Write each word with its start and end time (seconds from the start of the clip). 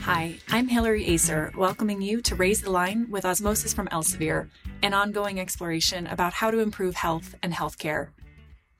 Hi, 0.00 0.38
I'm 0.50 0.68
Hillary 0.68 1.06
Acer, 1.06 1.52
welcoming 1.56 2.02
you 2.02 2.20
to 2.22 2.34
Raise 2.34 2.60
the 2.60 2.70
Line 2.70 3.10
with 3.10 3.24
Osmosis 3.24 3.72
from 3.72 3.88
Elsevier, 3.88 4.50
an 4.82 4.92
ongoing 4.92 5.40
exploration 5.40 6.06
about 6.06 6.34
how 6.34 6.50
to 6.50 6.58
improve 6.58 6.96
health 6.96 7.34
and 7.42 7.54
healthcare. 7.54 8.08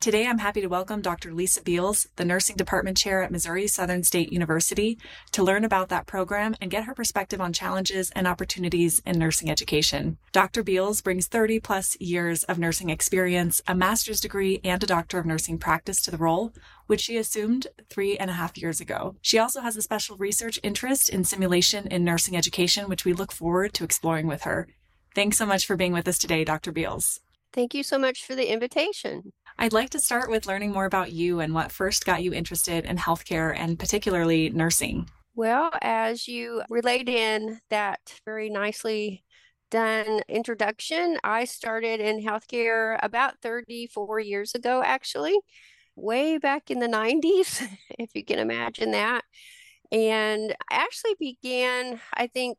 Today, 0.02 0.26
I'm 0.26 0.38
happy 0.38 0.60
to 0.60 0.66
welcome 0.66 1.00
Dr. 1.00 1.32
Lisa 1.32 1.62
Beals, 1.62 2.08
the 2.16 2.24
Nursing 2.24 2.56
Department 2.56 2.96
Chair 2.96 3.22
at 3.22 3.30
Missouri 3.30 3.68
Southern 3.68 4.02
State 4.02 4.32
University, 4.32 4.98
to 5.30 5.44
learn 5.44 5.64
about 5.64 5.90
that 5.90 6.08
program 6.08 6.56
and 6.60 6.72
get 6.72 6.86
her 6.86 6.92
perspective 6.92 7.40
on 7.40 7.52
challenges 7.52 8.10
and 8.10 8.26
opportunities 8.26 9.00
in 9.06 9.16
nursing 9.16 9.48
education. 9.48 10.18
Dr. 10.32 10.64
Beals 10.64 11.02
brings 11.02 11.28
30 11.28 11.60
plus 11.60 11.96
years 12.00 12.42
of 12.42 12.58
nursing 12.58 12.90
experience, 12.90 13.60
a 13.68 13.76
master's 13.76 14.18
degree, 14.18 14.60
and 14.64 14.82
a 14.82 14.88
doctor 14.88 15.20
of 15.20 15.24
nursing 15.24 15.56
practice 15.56 16.02
to 16.02 16.10
the 16.10 16.18
role, 16.18 16.52
which 16.88 17.02
she 17.02 17.16
assumed 17.16 17.68
three 17.88 18.18
and 18.18 18.28
a 18.28 18.34
half 18.34 18.58
years 18.58 18.80
ago. 18.80 19.14
She 19.22 19.38
also 19.38 19.60
has 19.60 19.76
a 19.76 19.82
special 19.82 20.16
research 20.16 20.58
interest 20.64 21.10
in 21.10 21.22
simulation 21.22 21.86
in 21.86 22.02
nursing 22.02 22.36
education, 22.36 22.88
which 22.88 23.04
we 23.04 23.12
look 23.12 23.30
forward 23.30 23.72
to 23.74 23.84
exploring 23.84 24.26
with 24.26 24.42
her. 24.42 24.66
Thanks 25.14 25.38
so 25.38 25.46
much 25.46 25.64
for 25.64 25.76
being 25.76 25.92
with 25.92 26.08
us 26.08 26.18
today, 26.18 26.42
Dr. 26.42 26.72
Beals. 26.72 27.20
Thank 27.52 27.74
you 27.74 27.82
so 27.82 27.98
much 27.98 28.24
for 28.24 28.34
the 28.34 28.50
invitation. 28.50 29.32
I'd 29.58 29.72
like 29.72 29.90
to 29.90 30.00
start 30.00 30.30
with 30.30 30.46
learning 30.46 30.72
more 30.72 30.86
about 30.86 31.12
you 31.12 31.40
and 31.40 31.54
what 31.54 31.72
first 31.72 32.04
got 32.04 32.22
you 32.22 32.32
interested 32.32 32.84
in 32.84 32.96
healthcare 32.96 33.56
and 33.56 33.78
particularly 33.78 34.50
nursing. 34.50 35.08
Well, 35.34 35.70
as 35.80 36.28
you 36.28 36.62
relayed 36.68 37.08
in 37.08 37.60
that 37.70 38.00
very 38.24 38.50
nicely 38.50 39.24
done 39.70 40.20
introduction, 40.28 41.18
I 41.24 41.46
started 41.46 42.00
in 42.00 42.22
healthcare 42.22 42.98
about 43.02 43.40
34 43.40 44.20
years 44.20 44.54
ago, 44.54 44.82
actually, 44.84 45.38
way 45.96 46.38
back 46.38 46.70
in 46.70 46.78
the 46.78 46.88
90s, 46.88 47.66
if 47.98 48.10
you 48.14 48.24
can 48.24 48.38
imagine 48.38 48.90
that. 48.92 49.24
And 49.90 50.54
I 50.70 50.74
actually 50.74 51.14
began, 51.18 52.00
I 52.14 52.26
think, 52.26 52.58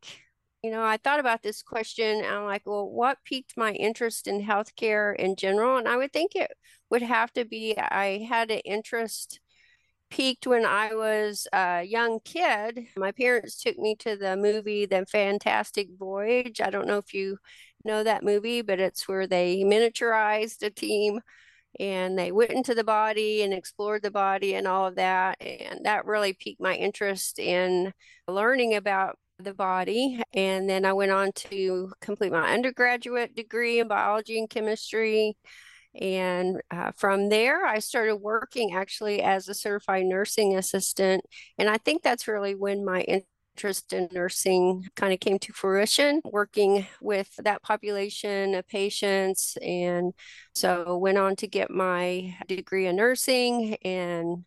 you 0.64 0.72
know, 0.72 0.84
I 0.84 0.98
thought 0.98 1.20
about 1.20 1.44
this 1.44 1.62
question 1.62 2.24
I'm 2.26 2.46
like, 2.46 2.64
well, 2.66 2.90
what 2.90 3.18
piqued 3.26 3.58
my 3.58 3.74
interest 3.74 4.28
in 4.28 4.42
healthcare 4.46 5.16
in 5.16 5.36
general? 5.36 5.78
And 5.78 5.88
I 5.88 5.98
would 5.98 6.14
think 6.14 6.36
it 6.36 6.52
would 6.90 7.02
have 7.02 7.34
to 7.34 7.46
be 7.46 7.78
I 7.78 8.26
had 8.30 8.50
an 8.50 8.60
interest 8.60 9.40
peaked 10.10 10.48
when 10.48 10.66
I 10.66 10.94
was 10.96 11.48
a 11.54 11.84
young 11.84 12.20
kid. 12.24 12.88
My 12.96 13.12
parents 13.12 13.62
took 13.62 13.78
me 13.78 13.96
to 13.98 14.16
the 14.16 14.38
movie 14.38 14.86
The 14.86 15.06
Fantastic 15.08 15.90
Voyage. 15.98 16.62
I 16.62 16.70
don't 16.70 16.88
know 16.88 16.98
if 17.00 17.14
you 17.14 17.38
know 17.84 18.04
that 18.04 18.24
movie, 18.24 18.62
but 18.62 18.80
it's 18.80 19.08
where 19.08 19.28
they 19.28 19.64
miniaturized 19.64 20.64
a 20.64 20.70
team 20.70 21.20
and 21.80 22.18
they 22.18 22.32
went 22.32 22.52
into 22.52 22.76
the 22.76 22.84
body 22.84 23.42
and 23.42 23.54
explored 23.54 24.04
the 24.04 24.12
body 24.12 24.56
and 24.56 24.68
all 24.68 24.88
of 24.88 24.96
that. 24.96 25.42
And 25.42 25.86
that 25.86 26.06
really 26.06 26.34
piqued 26.34 26.62
my 26.62 26.76
interest 26.76 27.40
in 27.40 27.94
learning 28.28 28.76
about 28.76 29.18
the 29.44 29.54
body. 29.54 30.22
And 30.34 30.70
then 30.70 30.86
I 30.86 30.94
went 30.94 31.12
on 31.12 31.32
to 31.34 31.92
complete 32.02 32.32
my 32.32 32.54
undergraduate 32.54 33.36
degree 33.36 33.80
in 33.80 33.88
biology 33.88 34.40
and 34.40 34.50
chemistry. 34.50 35.38
And 36.00 36.62
uh, 36.72 36.92
from 36.96 37.30
there, 37.30 37.66
I 37.66 37.80
started 37.80 38.16
working 38.16 38.74
actually 38.74 39.22
as 39.22 39.48
a 39.48 39.54
certified 39.54 40.06
nursing 40.06 40.56
assistant. 40.56 41.24
And 41.58 41.70
I 41.70 41.78
think 41.78 42.02
that's 42.02 42.28
really 42.28 42.56
when 42.56 42.84
my 42.84 43.02
interest 43.56 43.94
in 43.94 44.10
nursing 44.12 44.88
kind 44.96 45.14
of 45.14 45.20
came 45.20 45.38
to 45.40 45.54
fruition, 45.54 46.22
working 46.26 46.88
with 47.02 47.30
that 47.38 47.62
population 47.62 48.56
of 48.56 48.68
patients. 48.68 49.56
And 49.62 50.14
so 50.56 50.98
went 50.98 51.20
on 51.20 51.36
to 51.38 51.48
get 51.48 51.70
my 51.70 52.36
degree 52.48 52.88
in 52.88 52.96
nursing 52.96 53.76
and 53.84 54.46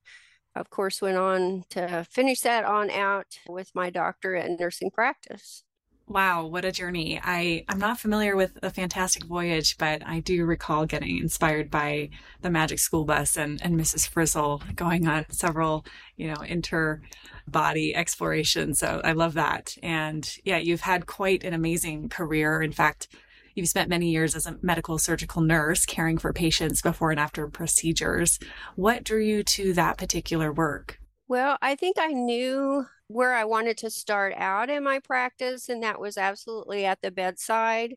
of 0.56 0.70
course, 0.70 1.02
went 1.02 1.16
on 1.16 1.64
to 1.70 2.06
finish 2.10 2.40
that 2.40 2.64
on 2.64 2.90
out 2.90 3.38
with 3.48 3.74
my 3.74 3.90
doctorate 3.90 4.46
in 4.46 4.56
nursing 4.58 4.90
practice. 4.90 5.62
Wow, 6.08 6.46
what 6.46 6.64
a 6.64 6.70
journey. 6.70 7.20
I, 7.20 7.64
I'm 7.68 7.80
not 7.80 7.98
familiar 7.98 8.36
with 8.36 8.56
A 8.62 8.70
Fantastic 8.70 9.24
Voyage, 9.24 9.76
but 9.76 10.06
I 10.06 10.20
do 10.20 10.44
recall 10.44 10.86
getting 10.86 11.18
inspired 11.18 11.68
by 11.68 12.10
the 12.42 12.50
Magic 12.50 12.78
School 12.78 13.04
Bus 13.04 13.36
and, 13.36 13.60
and 13.60 13.78
Mrs. 13.78 14.08
Frizzle 14.08 14.62
going 14.76 15.08
on 15.08 15.26
several, 15.30 15.84
you 16.16 16.28
know, 16.28 16.40
inter 16.42 17.02
body 17.48 17.92
explorations. 17.94 18.78
So 18.78 19.00
I 19.02 19.12
love 19.12 19.34
that. 19.34 19.76
And 19.82 20.32
yeah, 20.44 20.58
you've 20.58 20.82
had 20.82 21.06
quite 21.06 21.42
an 21.42 21.54
amazing 21.54 22.08
career. 22.08 22.62
In 22.62 22.70
fact, 22.72 23.08
You've 23.56 23.68
spent 23.68 23.88
many 23.88 24.10
years 24.10 24.36
as 24.36 24.46
a 24.46 24.58
medical 24.60 24.98
surgical 24.98 25.40
nurse 25.40 25.86
caring 25.86 26.18
for 26.18 26.30
patients 26.34 26.82
before 26.82 27.10
and 27.10 27.18
after 27.18 27.48
procedures. 27.48 28.38
What 28.74 29.02
drew 29.02 29.22
you 29.22 29.42
to 29.44 29.72
that 29.72 29.96
particular 29.96 30.52
work? 30.52 31.00
Well, 31.26 31.56
I 31.62 31.74
think 31.74 31.96
I 31.98 32.08
knew 32.08 32.84
where 33.08 33.32
I 33.32 33.44
wanted 33.44 33.78
to 33.78 33.88
start 33.88 34.34
out 34.36 34.68
in 34.68 34.84
my 34.84 34.98
practice, 34.98 35.70
and 35.70 35.82
that 35.82 35.98
was 35.98 36.18
absolutely 36.18 36.84
at 36.84 37.00
the 37.00 37.10
bedside. 37.10 37.94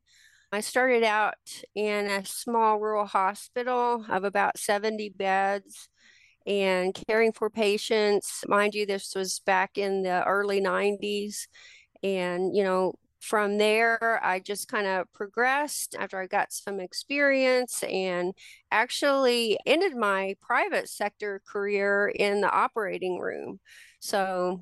I 0.53 0.61
started 0.61 1.03
out 1.03 1.35
in 1.75 2.05
a 2.05 2.25
small 2.25 2.79
rural 2.79 3.05
hospital 3.05 4.05
of 4.07 4.23
about 4.23 4.57
70 4.57 5.09
beds 5.09 5.89
and 6.47 6.97
caring 7.07 7.33
for 7.33 7.49
patients. 7.49 8.45
Mind 8.47 8.75
you, 8.75 8.85
this 8.85 9.13
was 9.13 9.41
back 9.41 9.77
in 9.77 10.03
the 10.03 10.23
early 10.23 10.61
90s. 10.61 11.47
And, 12.01 12.55
you 12.55 12.63
know, 12.63 12.93
from 13.19 13.57
there, 13.57 14.19
I 14.23 14.39
just 14.39 14.67
kind 14.67 14.87
of 14.87 15.11
progressed 15.13 15.95
after 15.99 16.19
I 16.19 16.27
got 16.27 16.53
some 16.53 16.79
experience 16.79 17.83
and 17.83 18.33
actually 18.71 19.57
ended 19.65 19.95
my 19.95 20.35
private 20.41 20.89
sector 20.89 21.41
career 21.45 22.07
in 22.07 22.41
the 22.41 22.51
operating 22.51 23.19
room. 23.19 23.59
So 23.99 24.61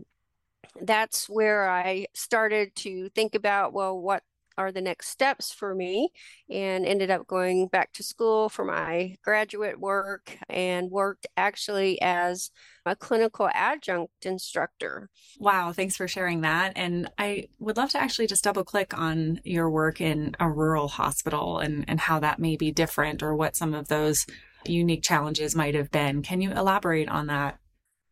that's 0.82 1.30
where 1.30 1.70
I 1.70 2.08
started 2.14 2.76
to 2.78 3.10
think 3.10 3.36
about, 3.36 3.74
well, 3.74 4.00
what 4.00 4.24
are 4.58 4.72
the 4.72 4.82
next 4.82 5.10
steps 5.10 5.52
for 5.54 5.76
me 5.76 6.10
and 6.50 6.86
ended 6.86 7.12
up 7.12 7.28
going 7.28 7.68
back 7.68 7.94
to 7.94 8.04
school 8.04 8.50
for 8.50 8.66
my 8.66 9.16
graduate 9.24 9.80
work 9.80 10.38
and 10.50 10.90
worked 10.90 11.28
actually 11.38 12.02
as 12.02 12.52
a 12.86 12.96
clinical 12.96 13.50
adjunct 13.54 14.26
instructor. 14.26 15.10
Wow, 15.40 15.72
thanks 15.74 15.96
for 15.96 16.08
sharing 16.08 16.42
that. 16.42 16.74
And 16.76 17.10
I 17.18 17.50
would 17.60 17.78
love 17.78 17.92
to 17.92 18.02
actually 18.02 18.28
just 18.28 18.44
double 18.44 18.64
click 18.64 18.98
on 18.98 19.42
your 19.44 19.70
work 19.70 20.02
in 20.02 20.36
a 20.40 20.50
rural 20.50 20.88
hospital 20.88 21.60
and, 21.60 21.86
and 21.88 22.00
how 22.00 22.20
that 22.20 22.40
may 22.40 22.56
be 22.56 22.72
different 22.72 23.22
or 23.22 23.36
what 23.36 23.56
some 23.56 23.74
of 23.74 23.88
those 23.88 24.26
unique 24.66 25.04
challenges 25.04 25.56
might 25.56 25.76
have 25.76 25.92
been. 25.92 26.22
Can 26.22 26.42
you 26.42 26.52
elaborate 26.52 27.10
on 27.10 27.28
that? 27.28 27.60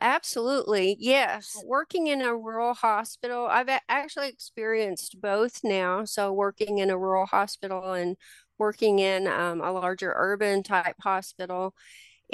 Absolutely. 0.06 0.96
Yes. 1.00 1.64
Working 1.66 2.06
in 2.08 2.22
a 2.22 2.36
rural 2.38 2.76
hospital, 2.76 3.48
I've 3.48 3.70
actually 3.90 4.28
experienced 4.30 5.20
both 5.20 5.64
now. 5.64 6.06
So, 6.06 6.32
working 6.32 6.78
in 6.78 6.92
a 6.92 6.98
rural 6.98 7.26
hospital 7.26 7.94
and 7.94 8.16
working 8.60 9.00
in 9.00 9.26
um, 9.26 9.62
a 9.62 9.72
larger 9.72 10.14
urban 10.16 10.62
type 10.62 10.98
hospital. 11.02 11.74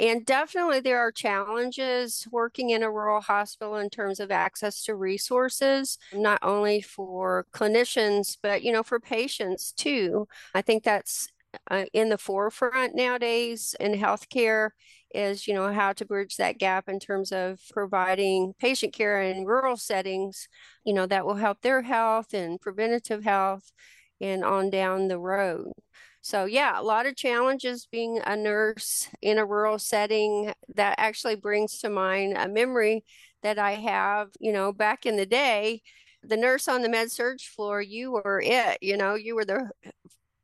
And 0.00 0.26
definitely, 0.26 0.80
there 0.80 1.00
are 1.00 1.12
challenges 1.12 2.28
working 2.32 2.70
in 2.70 2.82
a 2.82 2.90
rural 2.90 3.22
hospital 3.22 3.76
in 3.76 3.90
terms 3.90 4.20
of 4.20 4.30
access 4.30 4.84
to 4.84 4.94
resources, 4.96 5.98
not 6.12 6.40
only 6.42 6.82
for 6.82 7.46
clinicians, 7.54 8.38
but 8.42 8.62
you 8.62 8.72
know, 8.72 8.82
for 8.82 9.00
patients 9.00 9.72
too. 9.72 10.28
I 10.54 10.62
think 10.62 10.84
that's 10.84 11.28
uh, 11.70 11.84
in 11.92 12.10
the 12.10 12.18
forefront 12.18 12.94
nowadays 12.94 13.74
in 13.80 13.92
healthcare 13.94 14.70
is 15.14 15.46
you 15.46 15.54
know 15.54 15.72
how 15.72 15.92
to 15.92 16.04
bridge 16.04 16.36
that 16.36 16.58
gap 16.58 16.88
in 16.88 16.98
terms 16.98 17.32
of 17.32 17.60
providing 17.70 18.54
patient 18.58 18.92
care 18.92 19.20
in 19.22 19.44
rural 19.44 19.76
settings 19.76 20.48
you 20.84 20.92
know 20.94 21.06
that 21.06 21.24
will 21.26 21.34
help 21.36 21.60
their 21.62 21.82
health 21.82 22.32
and 22.34 22.60
preventative 22.60 23.24
health 23.24 23.72
and 24.20 24.44
on 24.44 24.70
down 24.70 25.08
the 25.08 25.18
road. 25.18 25.72
So 26.20 26.44
yeah 26.44 26.80
a 26.80 26.82
lot 26.82 27.06
of 27.06 27.16
challenges 27.16 27.86
being 27.90 28.20
a 28.24 28.36
nurse 28.36 29.08
in 29.20 29.38
a 29.38 29.44
rural 29.46 29.78
setting. 29.78 30.52
That 30.74 30.94
actually 30.98 31.36
brings 31.36 31.78
to 31.80 31.90
mind 31.90 32.36
a 32.36 32.48
memory 32.48 33.04
that 33.42 33.58
i 33.58 33.72
have 33.72 34.28
you 34.40 34.52
know 34.52 34.72
back 34.72 35.04
in 35.06 35.16
the 35.16 35.26
day 35.26 35.82
the 36.22 36.36
nurse 36.36 36.68
on 36.68 36.82
the 36.82 36.88
med 36.88 37.10
surg 37.10 37.40
floor 37.40 37.82
you 37.82 38.12
were 38.12 38.40
it 38.44 38.78
you 38.80 38.96
know 38.96 39.14
you 39.14 39.34
were 39.34 39.44
the 39.44 39.68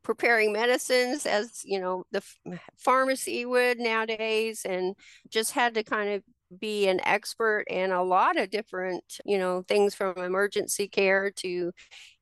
preparing 0.09 0.55
medicines 0.55 1.27
as 1.27 1.61
you 1.67 1.79
know 1.79 2.03
the 2.13 2.23
pharmacy 2.79 3.45
would 3.45 3.79
nowadays 3.79 4.63
and 4.65 4.95
just 5.29 5.53
had 5.53 5.75
to 5.75 5.83
kind 5.83 6.09
of 6.09 6.23
be 6.59 6.89
an 6.89 6.99
expert 7.05 7.65
in 7.69 7.93
a 7.93 8.03
lot 8.03 8.39
of 8.39 8.49
different 8.49 9.05
you 9.27 9.37
know 9.37 9.63
things 9.69 9.95
from 9.95 10.17
emergency 10.17 10.89
care 10.89 11.31
to 11.31 11.73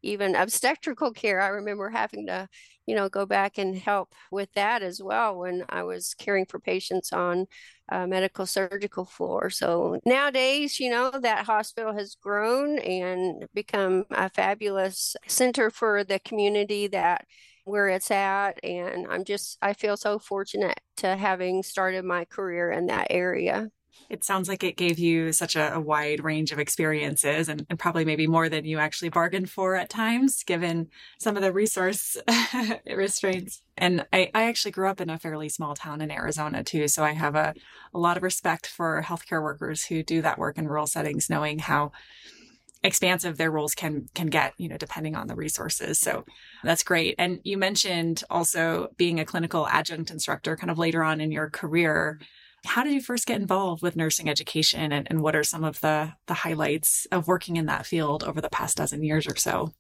even 0.03 0.35
obstetrical 0.35 1.12
care. 1.12 1.41
I 1.41 1.47
remember 1.47 1.88
having 1.91 2.27
to 2.27 2.49
you 2.87 2.97
know 2.97 3.09
go 3.09 3.25
back 3.25 3.56
and 3.56 3.79
help 3.79 4.12
with 4.33 4.53
that 4.55 4.83
as 4.83 5.00
well 5.00 5.38
when 5.38 5.65
i 5.69 5.83
was 5.85 6.15
caring 6.15 6.47
for 6.47 6.59
patients 6.59 7.12
on 7.12 7.47
medical 7.93 8.47
surgical 8.47 9.05
floor. 9.05 9.49
So 9.49 10.00
nowadays 10.05 10.81
you 10.81 10.91
know 10.91 11.12
that 11.23 11.47
hospital 11.47 11.93
has 11.93 12.17
grown 12.21 12.81
and 12.81 13.44
become 13.55 14.06
a 14.11 14.29
fabulous 14.29 15.15
center 15.29 15.71
for 15.71 16.03
the 16.03 16.19
community 16.19 16.88
that 16.88 17.27
where 17.66 17.88
it's 17.88 18.10
at. 18.10 18.64
And 18.64 19.06
I'm 19.08 19.24
just, 19.24 19.58
I 19.60 19.74
feel 19.74 19.96
so 19.96 20.18
fortunate 20.18 20.80
to 20.98 21.16
having 21.16 21.62
started 21.62 22.04
my 22.04 22.24
career 22.24 22.70
in 22.70 22.86
that 22.86 23.08
area. 23.10 23.68
It 24.08 24.22
sounds 24.22 24.48
like 24.48 24.62
it 24.62 24.76
gave 24.76 24.98
you 24.98 25.32
such 25.32 25.56
a, 25.56 25.74
a 25.74 25.80
wide 25.80 26.22
range 26.22 26.52
of 26.52 26.58
experiences 26.58 27.48
and, 27.48 27.66
and, 27.68 27.78
probably 27.78 28.04
maybe 28.04 28.26
more 28.26 28.48
than 28.48 28.64
you 28.64 28.78
actually 28.78 29.08
bargained 29.08 29.50
for 29.50 29.74
at 29.74 29.88
times, 29.88 30.44
given 30.44 30.88
some 31.18 31.34
of 31.34 31.42
the 31.42 31.52
resource 31.52 32.16
restraints. 32.86 33.62
And 33.76 34.06
I, 34.12 34.30
I 34.34 34.44
actually 34.44 34.72
grew 34.72 34.88
up 34.88 35.00
in 35.00 35.10
a 35.10 35.18
fairly 35.18 35.48
small 35.48 35.74
town 35.74 36.02
in 36.02 36.10
Arizona 36.10 36.62
too. 36.62 36.88
So 36.88 37.02
I 37.02 37.12
have 37.12 37.34
a, 37.34 37.54
a 37.94 37.98
lot 37.98 38.18
of 38.18 38.22
respect 38.22 38.66
for 38.66 39.02
healthcare 39.02 39.42
workers 39.42 39.86
who 39.86 40.02
do 40.02 40.22
that 40.22 40.38
work 40.38 40.58
in 40.58 40.68
rural 40.68 40.86
settings, 40.86 41.30
knowing 41.30 41.58
how 41.58 41.92
expansive 42.87 43.37
their 43.37 43.50
roles 43.50 43.75
can 43.75 44.06
can 44.15 44.29
get 44.29 44.55
you 44.56 44.69
know 44.69 44.77
depending 44.77 45.15
on 45.15 45.27
the 45.27 45.35
resources 45.35 45.99
so 45.99 46.25
that's 46.65 46.83
great 46.83 47.15
and 47.19 47.41
you 47.44 47.59
mentioned 47.59 48.23
also 48.31 48.88
being 48.97 49.21
a 49.21 49.25
clinical 49.25 49.67
adjunct 49.69 50.11
instructor 50.11 50.56
kind 50.56 50.71
of 50.71 50.79
later 50.79 51.03
on 51.03 51.21
in 51.21 51.31
your 51.31 51.50
career 51.50 52.19
how 52.67 52.83
did 52.83 52.93
you 52.93 53.00
first 53.00 53.27
get 53.27 53.41
involved 53.41 53.83
with 53.83 53.97
nursing 53.97 54.29
education 54.29 54.93
and, 54.93 55.06
and 55.09 55.23
what 55.23 55.37
are 55.37 55.44
some 55.44 55.65
of 55.65 55.81
the 55.81 56.12
the 56.27 56.35
highlights 56.35 57.06
of 57.12 57.29
working 57.29 57.56
in 57.56 57.67
that 57.67 57.87
field 57.87 58.25
over 58.25 58.41
the 58.41 58.50
past 58.50 58.77
dozen 58.77 59.03
years 59.03 59.27
or 59.27 59.37
so? 59.37 59.73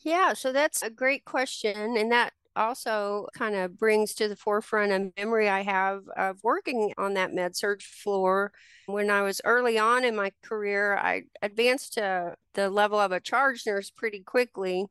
Yeah, 0.00 0.34
so 0.34 0.52
that's 0.52 0.82
a 0.82 0.90
great 0.90 1.24
question. 1.24 1.96
And 1.96 2.12
that 2.12 2.32
also 2.58 3.28
kind 3.34 3.54
of 3.54 3.78
brings 3.78 4.14
to 4.16 4.28
the 4.28 4.36
forefront 4.36 4.92
a 4.92 5.12
memory 5.18 5.48
I 5.48 5.62
have 5.62 6.02
of 6.16 6.38
working 6.44 6.92
on 6.98 7.14
that 7.14 7.32
med 7.34 7.56
surg 7.56 7.82
floor. 7.82 8.52
When 8.86 9.10
I 9.10 9.22
was 9.22 9.40
early 9.44 9.78
on 9.78 10.04
in 10.04 10.16
my 10.16 10.32
career, 10.44 10.96
I 10.96 11.24
advanced 11.42 11.94
to 11.94 12.36
the 12.54 12.70
level 12.70 12.98
of 12.98 13.12
a 13.12 13.20
charge 13.20 13.64
nurse 13.66 13.90
pretty 13.90 14.20
quickly. 14.20 14.86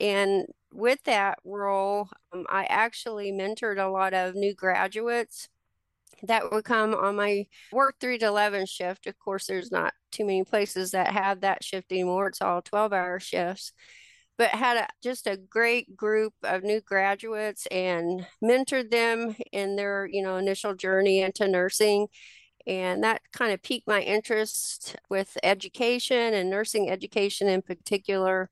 And 0.00 0.46
with 0.72 1.02
that 1.04 1.38
role, 1.44 2.08
um, 2.32 2.46
I 2.50 2.64
actually 2.66 3.32
mentored 3.32 3.78
a 3.84 3.90
lot 3.90 4.14
of 4.14 4.34
new 4.34 4.54
graduates 4.54 5.48
that 6.22 6.50
would 6.50 6.64
come 6.64 6.94
on 6.94 7.16
my 7.16 7.46
work 7.72 7.96
3 8.00 8.18
to 8.18 8.26
11 8.26 8.66
shift. 8.66 9.06
Of 9.06 9.18
course, 9.18 9.46
there's 9.46 9.70
not 9.70 9.94
too 10.10 10.24
many 10.24 10.44
places 10.44 10.90
that 10.92 11.12
have 11.12 11.40
that 11.42 11.62
shift 11.64 11.92
anymore. 11.92 12.28
It's 12.28 12.42
all 12.42 12.62
12 12.62 12.92
hour 12.92 13.20
shifts. 13.20 13.72
But 14.38 14.50
had 14.50 14.76
a, 14.76 14.86
just 15.02 15.26
a 15.26 15.36
great 15.36 15.96
group 15.96 16.32
of 16.44 16.62
new 16.62 16.80
graduates 16.80 17.66
and 17.66 18.24
mentored 18.42 18.90
them 18.90 19.34
in 19.52 19.74
their, 19.74 20.08
you 20.10 20.22
know, 20.22 20.36
initial 20.36 20.74
journey 20.74 21.20
into 21.20 21.48
nursing. 21.48 22.06
And 22.64 23.02
that 23.02 23.22
kind 23.32 23.52
of 23.52 23.62
piqued 23.62 23.88
my 23.88 24.00
interest 24.00 24.94
with 25.10 25.36
education 25.42 26.34
and 26.34 26.50
nursing 26.50 26.88
education 26.88 27.48
in 27.48 27.62
particular. 27.62 28.48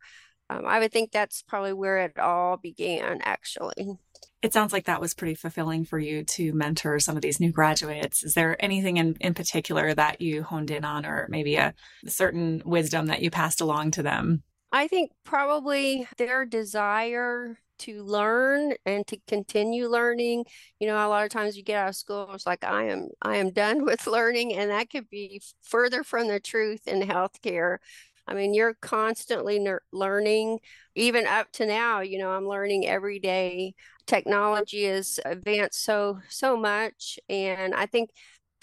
Um, 0.51 0.65
I 0.67 0.79
would 0.81 0.93
think 0.93 1.13
that's 1.13 1.43
probably 1.43 1.73
where 1.73 1.99
it 1.99 2.19
all 2.19 2.57
began, 2.57 3.21
actually. 3.23 3.99
It 4.43 4.53
sounds 4.53 4.73
like 4.73 4.87
that 4.87 5.01
was 5.01 5.15
pretty 5.15 5.35
fulfilling 5.35 5.85
for 5.85 5.99
you 5.99 6.25
to 6.25 6.53
mentor 6.53 6.99
some 6.99 7.17
of 7.17 7.23
these 7.23 7.41
new 7.41 7.53
graduates. 7.53 8.25
Is 8.25 8.35
there 8.35 8.57
anything 8.59 8.97
in, 8.97 9.17
in 9.21 9.35
particular 9.35 9.93
that 9.95 10.21
you 10.21 10.43
honed 10.43 10.71
in 10.71 10.85
on, 10.85 11.05
or 11.07 11.27
maybe 11.29 11.57
a 11.57 11.75
certain 12.07 12.63
wisdom 12.65 13.07
that 13.07 13.23
you 13.23 13.31
passed 13.31 13.61
along 13.61 13.93
to 13.93 14.03
them? 14.03 14.43
I 14.77 14.89
think 14.89 15.13
probably 15.25 16.07
their 16.19 16.45
desire 16.45 17.59
to 17.79 18.03
learn 18.05 18.75
and 18.85 19.07
to 19.07 19.19
continue 19.27 19.89
learning. 19.89 20.45
You 20.79 20.87
know, 20.87 20.97
a 20.97 21.09
lot 21.09 21.25
of 21.25 21.31
times 21.31 21.57
you 21.57 21.63
get 21.63 21.79
out 21.79 21.89
of 21.89 21.97
school, 21.97 22.31
it's 22.35 22.45
like 22.47 22.63
I 22.63 22.85
am 22.89 23.09
I 23.23 23.37
am 23.37 23.53
done 23.53 23.85
with 23.87 24.07
learning, 24.07 24.53
and 24.55 24.71
that 24.71 24.91
could 24.91 25.09
be 25.09 25.41
further 25.63 26.05
from 26.05 26.29
the 26.29 26.41
truth 26.41 26.87
in 26.87 27.01
healthcare. 27.01 27.79
I 28.29 28.35
mean, 28.35 28.53
you're 28.53 28.75
constantly 28.75 29.59
ner- 29.59 29.81
learning, 29.93 30.59
even 30.95 31.27
up 31.27 31.51
to 31.53 31.65
now. 31.65 32.01
You 32.01 32.19
know, 32.19 32.33
I'm 32.33 32.47
learning 32.47 32.87
every 32.87 33.19
day. 33.19 33.75
Technology 34.07 34.85
has 34.85 35.19
advanced 35.25 35.85
so 35.85 36.21
so 36.29 36.55
much, 36.55 37.19
and 37.31 37.75
I 37.75 37.87
think 37.87 38.11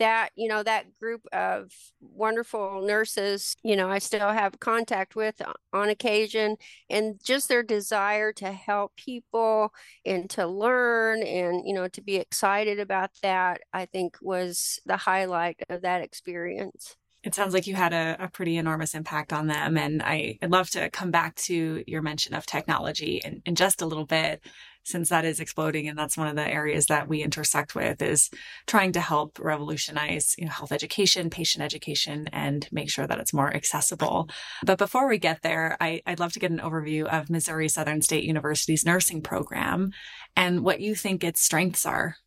that 0.04 0.32
you 0.36 0.50
know 0.50 0.62
that 0.62 0.86
group 1.00 1.22
of 1.32 1.72
wonderful 2.02 2.82
nurses 2.86 3.56
you 3.64 3.74
know 3.74 3.90
i 3.90 4.00
still 4.00 4.32
have 4.32 4.60
contact 4.60 5.16
with 5.16 5.42
on 5.72 5.88
occasion 5.88 6.58
and 6.90 7.24
just 7.24 7.48
their 7.48 7.64
desire 7.64 8.34
to 8.34 8.52
help 8.52 8.94
people 8.98 9.72
and 10.06 10.30
to 10.30 10.46
learn 10.46 11.24
and 11.24 11.66
you 11.66 11.74
know 11.74 11.88
to 11.88 12.02
be 12.02 12.18
excited 12.18 12.82
about 12.82 13.12
that 13.22 13.62
i 13.72 13.86
think 13.86 14.18
was 14.22 14.78
the 14.86 14.98
highlight 14.98 15.58
of 15.70 15.84
that 15.84 16.02
experience 16.02 16.98
it 17.24 17.34
sounds 17.34 17.54
like 17.54 17.68
you 17.68 17.76
had 17.76 17.94
a, 17.94 18.18
a, 18.20 18.28
pretty 18.28 18.58
enormous 18.58 18.94
impact 18.94 19.32
on 19.32 19.48
them. 19.48 19.78
And 19.78 20.04
I, 20.04 20.38
would 20.42 20.52
love 20.52 20.70
to 20.72 20.90
come 20.90 21.10
back 21.10 21.36
to 21.36 21.84
your 21.88 22.02
mention 22.02 22.34
of 22.34 22.46
technology 22.46 23.22
in, 23.24 23.42
in 23.46 23.56
just 23.56 23.82
a 23.82 23.86
little 23.86 24.06
bit, 24.06 24.42
since 24.84 25.08
that 25.08 25.24
is 25.24 25.40
exploding. 25.40 25.88
And 25.88 25.98
that's 25.98 26.18
one 26.18 26.28
of 26.28 26.36
the 26.36 26.48
areas 26.48 26.88
that 26.88 27.08
we 27.08 27.24
intersect 27.24 27.76
with 27.76 28.02
is 28.02 28.30
trying 28.68 28.92
to 28.94 29.00
help 29.00 29.40
revolutionize 29.40 30.36
you 30.38 30.46
know, 30.46 30.52
health 30.52 30.74
education, 30.74 31.30
patient 31.30 31.64
education, 31.64 32.28
and 32.34 32.68
make 32.72 32.90
sure 32.90 33.08
that 33.08 33.20
it's 33.20 33.34
more 33.34 33.54
accessible. 33.54 34.30
But 34.66 34.78
before 34.78 35.08
we 35.08 35.18
get 35.18 35.42
there, 35.42 35.78
I, 35.80 36.02
I'd 36.06 36.20
love 36.20 36.34
to 36.34 36.40
get 36.40 36.52
an 36.52 36.60
overview 36.60 37.06
of 37.06 37.30
Missouri 37.30 37.70
Southern 37.70 38.02
State 38.02 38.26
University's 38.26 38.86
nursing 38.86 39.22
program 39.22 39.92
and 40.36 40.62
what 40.62 40.82
you 40.82 40.94
think 40.94 41.24
its 41.24 41.42
strengths 41.42 41.86
are. 41.86 42.18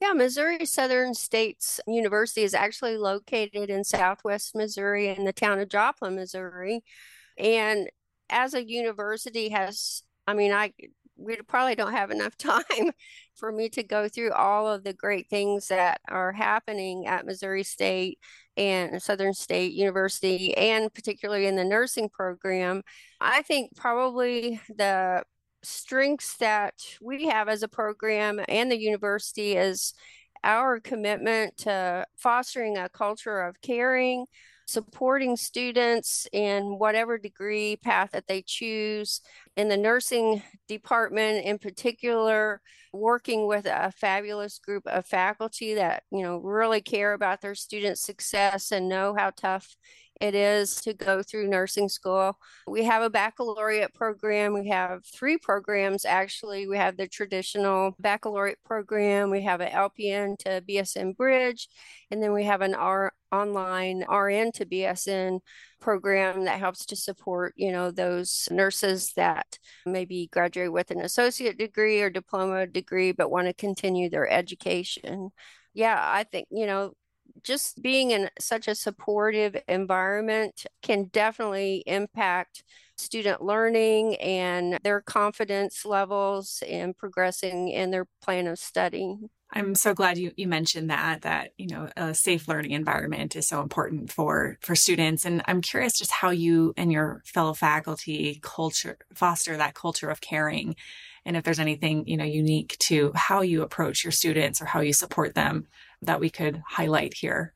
Yeah, 0.00 0.12
Missouri 0.14 0.64
Southern 0.64 1.12
States 1.14 1.78
University 1.86 2.42
is 2.42 2.54
actually 2.54 2.96
located 2.96 3.68
in 3.68 3.84
southwest 3.84 4.54
Missouri 4.54 5.08
in 5.08 5.24
the 5.24 5.32
town 5.32 5.58
of 5.58 5.68
Joplin, 5.68 6.16
Missouri. 6.16 6.82
And 7.38 7.90
as 8.30 8.54
a 8.54 8.66
university 8.66 9.50
has 9.50 10.02
I 10.26 10.34
mean, 10.34 10.52
I 10.52 10.72
we 11.16 11.36
probably 11.36 11.74
don't 11.74 11.92
have 11.92 12.10
enough 12.10 12.36
time 12.38 12.92
for 13.34 13.52
me 13.52 13.68
to 13.70 13.82
go 13.82 14.08
through 14.08 14.32
all 14.32 14.68
of 14.68 14.84
the 14.84 14.94
great 14.94 15.28
things 15.28 15.68
that 15.68 16.00
are 16.08 16.32
happening 16.32 17.06
at 17.06 17.26
Missouri 17.26 17.62
State 17.62 18.18
and 18.56 19.02
Southern 19.02 19.34
State 19.34 19.72
University, 19.72 20.56
and 20.56 20.92
particularly 20.92 21.46
in 21.46 21.56
the 21.56 21.64
nursing 21.64 22.08
program. 22.08 22.82
I 23.20 23.42
think 23.42 23.76
probably 23.76 24.60
the 24.76 25.24
strengths 25.62 26.36
that 26.38 26.74
we 27.00 27.26
have 27.26 27.48
as 27.48 27.62
a 27.62 27.68
program 27.68 28.40
and 28.48 28.70
the 28.70 28.78
university 28.78 29.56
is 29.56 29.94
our 30.42 30.80
commitment 30.80 31.56
to 31.58 32.06
fostering 32.16 32.78
a 32.78 32.88
culture 32.88 33.40
of 33.40 33.60
caring, 33.60 34.24
supporting 34.66 35.36
students 35.36 36.26
in 36.32 36.78
whatever 36.78 37.18
degree 37.18 37.76
path 37.76 38.10
that 38.12 38.26
they 38.26 38.42
choose. 38.42 39.20
In 39.56 39.68
the 39.68 39.76
nursing 39.76 40.42
department, 40.68 41.44
in 41.44 41.58
particular, 41.58 42.60
working 42.92 43.46
with 43.46 43.66
a 43.66 43.92
fabulous 43.96 44.58
group 44.58 44.86
of 44.86 45.06
faculty 45.06 45.74
that 45.74 46.02
you 46.10 46.22
know 46.22 46.38
really 46.38 46.80
care 46.80 47.12
about 47.12 47.40
their 47.40 47.54
student 47.54 47.98
success 47.98 48.72
and 48.72 48.88
know 48.88 49.14
how 49.16 49.30
tough 49.30 49.76
it 50.20 50.34
is 50.34 50.76
to 50.82 50.92
go 50.92 51.22
through 51.22 51.48
nursing 51.48 51.88
school. 51.88 52.36
We 52.66 52.84
have 52.84 53.02
a 53.02 53.10
baccalaureate 53.10 53.94
program. 53.94 54.52
We 54.52 54.68
have 54.68 55.04
three 55.06 55.38
programs 55.38 56.04
actually. 56.04 56.68
We 56.68 56.76
have 56.76 56.96
the 56.96 57.08
traditional 57.08 57.96
baccalaureate 57.98 58.62
program, 58.64 59.30
we 59.30 59.42
have 59.42 59.60
an 59.60 59.70
LPN 59.70 60.38
to 60.40 60.62
BSN 60.68 61.16
bridge, 61.16 61.68
and 62.10 62.22
then 62.22 62.32
we 62.32 62.44
have 62.44 62.60
an 62.60 62.74
R 62.74 63.12
online 63.32 64.04
RN 64.10 64.52
to 64.52 64.66
BSN 64.66 65.40
program 65.80 66.44
that 66.44 66.58
helps 66.58 66.84
to 66.86 66.96
support, 66.96 67.54
you 67.56 67.72
know, 67.72 67.90
those 67.90 68.48
nurses 68.50 69.12
that 69.16 69.58
maybe 69.86 70.28
graduate 70.32 70.72
with 70.72 70.90
an 70.90 71.00
associate 71.00 71.56
degree 71.58 72.02
or 72.02 72.10
diploma 72.10 72.66
degree 72.66 73.12
but 73.12 73.30
want 73.30 73.46
to 73.46 73.54
continue 73.54 74.10
their 74.10 74.28
education. 74.28 75.30
Yeah, 75.72 75.96
I 75.98 76.24
think, 76.24 76.48
you 76.50 76.66
know, 76.66 76.92
just 77.42 77.82
being 77.82 78.10
in 78.10 78.30
such 78.38 78.68
a 78.68 78.74
supportive 78.74 79.56
environment 79.68 80.66
can 80.82 81.04
definitely 81.04 81.82
impact 81.86 82.62
student 82.96 83.42
learning 83.42 84.16
and 84.16 84.78
their 84.82 85.00
confidence 85.00 85.84
levels 85.84 86.62
in 86.66 86.94
progressing 86.94 87.68
in 87.68 87.90
their 87.90 88.06
plan 88.22 88.46
of 88.46 88.58
study. 88.58 89.16
I'm 89.52 89.74
so 89.74 89.94
glad 89.94 90.16
you, 90.16 90.30
you 90.36 90.46
mentioned 90.46 90.90
that 90.90 91.22
that 91.22 91.52
you 91.58 91.66
know 91.66 91.88
a 91.96 92.14
safe 92.14 92.46
learning 92.46 92.70
environment 92.70 93.34
is 93.34 93.48
so 93.48 93.60
important 93.60 94.12
for 94.12 94.58
for 94.60 94.76
students. 94.76 95.24
And 95.24 95.42
I'm 95.46 95.60
curious 95.60 95.98
just 95.98 96.12
how 96.12 96.30
you 96.30 96.72
and 96.76 96.92
your 96.92 97.22
fellow 97.24 97.52
faculty 97.52 98.38
culture 98.42 98.98
foster 99.12 99.56
that 99.56 99.74
culture 99.74 100.08
of 100.08 100.20
caring. 100.20 100.76
And 101.24 101.36
if 101.36 101.42
there's 101.42 101.58
anything 101.58 102.06
you 102.06 102.16
know 102.16 102.24
unique 102.24 102.76
to 102.80 103.12
how 103.14 103.40
you 103.40 103.62
approach 103.62 104.04
your 104.04 104.12
students 104.12 104.62
or 104.62 104.66
how 104.66 104.80
you 104.80 104.92
support 104.92 105.34
them 105.34 105.66
that 106.02 106.20
we 106.20 106.30
could 106.30 106.62
highlight 106.66 107.14
here? 107.14 107.54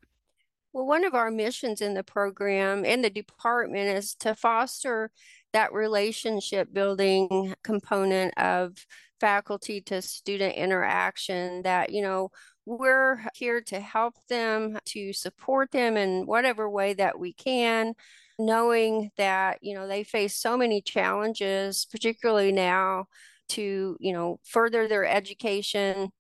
Well, 0.72 0.86
one 0.86 1.04
of 1.04 1.14
our 1.14 1.30
missions 1.30 1.80
in 1.80 1.94
the 1.94 2.02
program 2.02 2.84
and 2.84 3.04
the 3.04 3.10
department 3.10 3.96
is 3.96 4.14
to 4.16 4.34
foster 4.34 5.10
that 5.52 5.72
relationship 5.72 6.72
building 6.72 7.54
component 7.62 8.36
of 8.36 8.84
faculty 9.20 9.80
to 9.82 10.02
student 10.02 10.56
interaction 10.56 11.62
that, 11.62 11.92
you 11.92 12.02
know, 12.02 12.30
we're 12.66 13.20
here 13.34 13.60
to 13.60 13.78
help 13.78 14.14
them, 14.28 14.78
to 14.86 15.12
support 15.12 15.70
them 15.70 15.96
in 15.96 16.26
whatever 16.26 16.68
way 16.68 16.92
that 16.94 17.20
we 17.20 17.32
can, 17.32 17.94
knowing 18.38 19.10
that, 19.16 19.58
you 19.62 19.74
know, 19.74 19.86
they 19.86 20.02
face 20.02 20.34
so 20.34 20.56
many 20.56 20.80
challenges, 20.80 21.86
particularly 21.90 22.50
now 22.50 23.06
to, 23.50 23.96
you 24.00 24.12
know, 24.12 24.40
further 24.42 24.88
their 24.88 25.06
education 25.06 26.10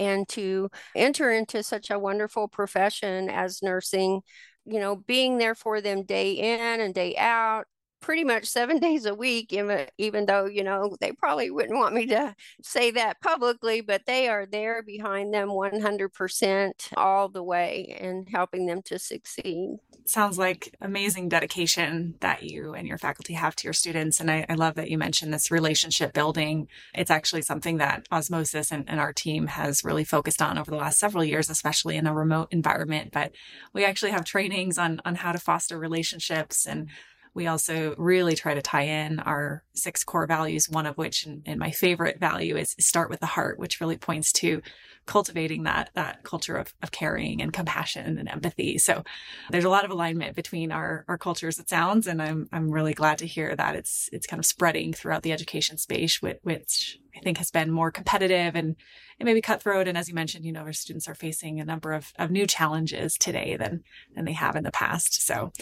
and 0.00 0.28
to 0.30 0.70
enter 0.96 1.30
into 1.30 1.62
such 1.62 1.90
a 1.90 1.98
wonderful 1.98 2.48
profession 2.48 3.28
as 3.30 3.62
nursing, 3.62 4.22
you 4.64 4.80
know, 4.80 4.96
being 4.96 5.38
there 5.38 5.54
for 5.54 5.80
them 5.80 6.04
day 6.04 6.32
in 6.32 6.80
and 6.80 6.94
day 6.94 7.16
out, 7.16 7.66
pretty 8.00 8.24
much 8.24 8.46
seven 8.46 8.78
days 8.80 9.06
a 9.06 9.14
week, 9.14 9.52
even, 9.52 9.86
even 9.98 10.26
though, 10.26 10.46
you 10.46 10.64
know, 10.64 10.96
they 11.00 11.12
probably 11.12 11.50
wouldn't 11.50 11.78
want 11.78 11.94
me 11.94 12.06
to 12.06 12.34
say 12.62 12.90
that 12.90 13.20
publicly, 13.20 13.80
but 13.80 14.06
they 14.06 14.28
are 14.28 14.46
there 14.46 14.82
behind 14.82 15.32
them 15.32 15.48
100% 15.48 16.72
all 16.96 17.28
the 17.28 17.42
way 17.42 17.96
and 18.00 18.28
helping 18.28 18.66
them 18.66 18.82
to 18.82 18.98
succeed. 18.98 19.76
Sounds 20.06 20.38
like 20.38 20.74
amazing 20.80 21.28
dedication 21.28 22.14
that 22.20 22.42
you 22.42 22.74
and 22.74 22.88
your 22.88 22.98
faculty 22.98 23.34
have 23.34 23.54
to 23.56 23.64
your 23.64 23.72
students. 23.72 24.18
And 24.18 24.30
I, 24.30 24.46
I 24.48 24.54
love 24.54 24.74
that 24.74 24.90
you 24.90 24.98
mentioned 24.98 25.32
this 25.32 25.50
relationship 25.50 26.12
building. 26.12 26.68
It's 26.94 27.10
actually 27.10 27.42
something 27.42 27.76
that 27.76 28.06
Osmosis 28.10 28.72
and, 28.72 28.88
and 28.88 28.98
our 28.98 29.12
team 29.12 29.46
has 29.46 29.84
really 29.84 30.04
focused 30.04 30.42
on 30.42 30.58
over 30.58 30.70
the 30.70 30.76
last 30.76 30.98
several 30.98 31.22
years, 31.22 31.50
especially 31.50 31.96
in 31.96 32.06
a 32.06 32.14
remote 32.14 32.48
environment. 32.50 33.10
But 33.12 33.32
we 33.72 33.84
actually 33.84 34.10
have 34.10 34.24
trainings 34.24 34.78
on, 34.78 35.00
on 35.04 35.16
how 35.16 35.32
to 35.32 35.38
foster 35.38 35.78
relationships 35.78 36.66
and 36.66 36.88
we 37.34 37.46
also 37.46 37.94
really 37.96 38.34
try 38.34 38.54
to 38.54 38.62
tie 38.62 38.82
in 38.82 39.20
our 39.20 39.64
six 39.74 40.04
core 40.04 40.26
values, 40.26 40.68
one 40.68 40.86
of 40.86 40.96
which, 40.96 41.26
and, 41.26 41.58
my 41.58 41.70
favorite 41.70 42.18
value 42.18 42.56
is 42.56 42.76
start 42.78 43.10
with 43.10 43.20
the 43.20 43.26
heart, 43.26 43.58
which 43.58 43.80
really 43.80 43.96
points 43.96 44.32
to 44.32 44.62
cultivating 45.06 45.64
that 45.64 45.90
that 45.94 46.22
culture 46.22 46.56
of, 46.56 46.72
of 46.82 46.92
caring 46.92 47.42
and 47.42 47.52
compassion 47.52 48.18
and 48.18 48.28
empathy. 48.28 48.78
So 48.78 49.02
there's 49.50 49.64
a 49.64 49.68
lot 49.68 49.84
of 49.84 49.90
alignment 49.90 50.36
between 50.36 50.70
our 50.70 51.04
our 51.08 51.18
cultures, 51.18 51.58
it 51.58 51.68
sounds, 51.68 52.06
and 52.06 52.22
I'm 52.22 52.48
I'm 52.52 52.70
really 52.70 52.94
glad 52.94 53.18
to 53.18 53.26
hear 53.26 53.56
that 53.56 53.74
it's 53.74 54.08
it's 54.12 54.26
kind 54.26 54.38
of 54.38 54.46
spreading 54.46 54.92
throughout 54.92 55.22
the 55.22 55.32
education 55.32 55.78
space, 55.78 56.22
which, 56.22 56.38
which 56.42 56.99
I 57.16 57.20
think 57.20 57.38
has 57.38 57.50
been 57.50 57.70
more 57.70 57.90
competitive 57.90 58.54
and 58.54 58.76
it 59.18 59.24
may 59.24 59.34
be 59.34 59.40
cutthroat. 59.40 59.88
And 59.88 59.98
as 59.98 60.08
you 60.08 60.14
mentioned, 60.14 60.44
you 60.44 60.52
know, 60.52 60.60
our 60.60 60.72
students 60.72 61.08
are 61.08 61.14
facing 61.14 61.60
a 61.60 61.64
number 61.64 61.92
of, 61.92 62.12
of 62.18 62.30
new 62.30 62.46
challenges 62.46 63.16
today 63.18 63.56
than 63.56 63.82
than 64.14 64.24
they 64.24 64.32
have 64.32 64.56
in 64.56 64.64
the 64.64 64.70
past. 64.72 65.26
So 65.26 65.52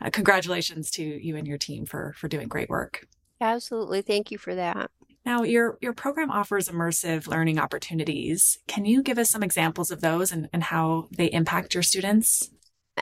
uh, 0.00 0.10
congratulations 0.10 0.90
to 0.92 1.02
you 1.02 1.36
and 1.36 1.46
your 1.46 1.58
team 1.58 1.86
for 1.86 2.14
for 2.16 2.28
doing 2.28 2.48
great 2.48 2.68
work. 2.68 3.06
Absolutely. 3.40 4.02
Thank 4.02 4.30
you 4.30 4.38
for 4.38 4.54
that. 4.54 4.90
Now, 5.24 5.42
your, 5.42 5.76
your 5.82 5.92
program 5.92 6.30
offers 6.30 6.68
immersive 6.68 7.26
learning 7.26 7.58
opportunities. 7.58 8.58
Can 8.66 8.84
you 8.84 9.02
give 9.02 9.18
us 9.18 9.28
some 9.28 9.42
examples 9.42 9.90
of 9.90 10.00
those 10.00 10.32
and, 10.32 10.48
and 10.52 10.62
how 10.62 11.08
they 11.10 11.26
impact 11.26 11.74
your 11.74 11.82
students? 11.82 12.50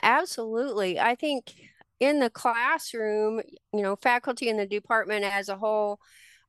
Absolutely. 0.03 0.99
I 0.99 1.15
think 1.15 1.53
in 1.99 2.19
the 2.19 2.29
classroom, 2.29 3.41
you 3.73 3.81
know, 3.81 3.95
faculty 3.95 4.49
in 4.49 4.57
the 4.57 4.65
department 4.65 5.23
as 5.23 5.49
a 5.49 5.57
whole 5.57 5.99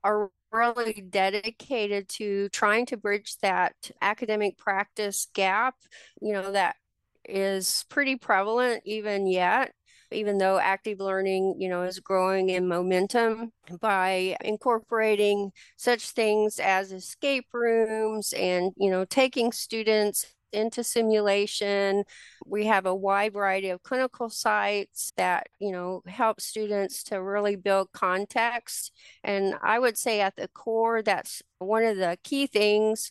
are 0.02 0.30
really 0.52 1.04
dedicated 1.08 2.08
to 2.08 2.48
trying 2.50 2.86
to 2.86 2.96
bridge 2.96 3.36
that 3.42 3.74
academic 4.00 4.56
practice 4.58 5.28
gap, 5.34 5.74
you 6.20 6.32
know, 6.32 6.52
that 6.52 6.76
is 7.24 7.84
pretty 7.90 8.16
prevalent 8.16 8.82
even 8.84 9.26
yet 9.26 9.72
even 10.10 10.38
though 10.38 10.58
active 10.58 11.00
learning, 11.00 11.56
you 11.58 11.68
know, 11.68 11.82
is 11.82 12.00
growing 12.00 12.48
in 12.48 12.66
momentum 12.66 13.52
by 13.80 14.36
incorporating 14.42 15.50
such 15.76 16.10
things 16.10 16.58
as 16.58 16.92
escape 16.92 17.46
rooms 17.52 18.32
and, 18.32 18.72
you 18.76 18.90
know, 18.90 19.04
taking 19.04 19.52
students 19.52 20.26
into 20.52 20.82
simulation. 20.84 22.04
We 22.46 22.66
have 22.66 22.86
a 22.86 22.94
wide 22.94 23.32
variety 23.32 23.70
of 23.70 23.82
clinical 23.82 24.30
sites 24.30 25.12
that, 25.16 25.48
you 25.58 25.72
know, 25.72 26.02
help 26.06 26.40
students 26.40 27.02
to 27.04 27.22
really 27.22 27.56
build 27.56 27.92
context. 27.92 28.92
And 29.24 29.54
I 29.62 29.78
would 29.78 29.98
say 29.98 30.20
at 30.20 30.36
the 30.36 30.48
core, 30.48 31.02
that's 31.02 31.42
one 31.58 31.84
of 31.84 31.96
the 31.96 32.18
key 32.22 32.46
things 32.46 33.10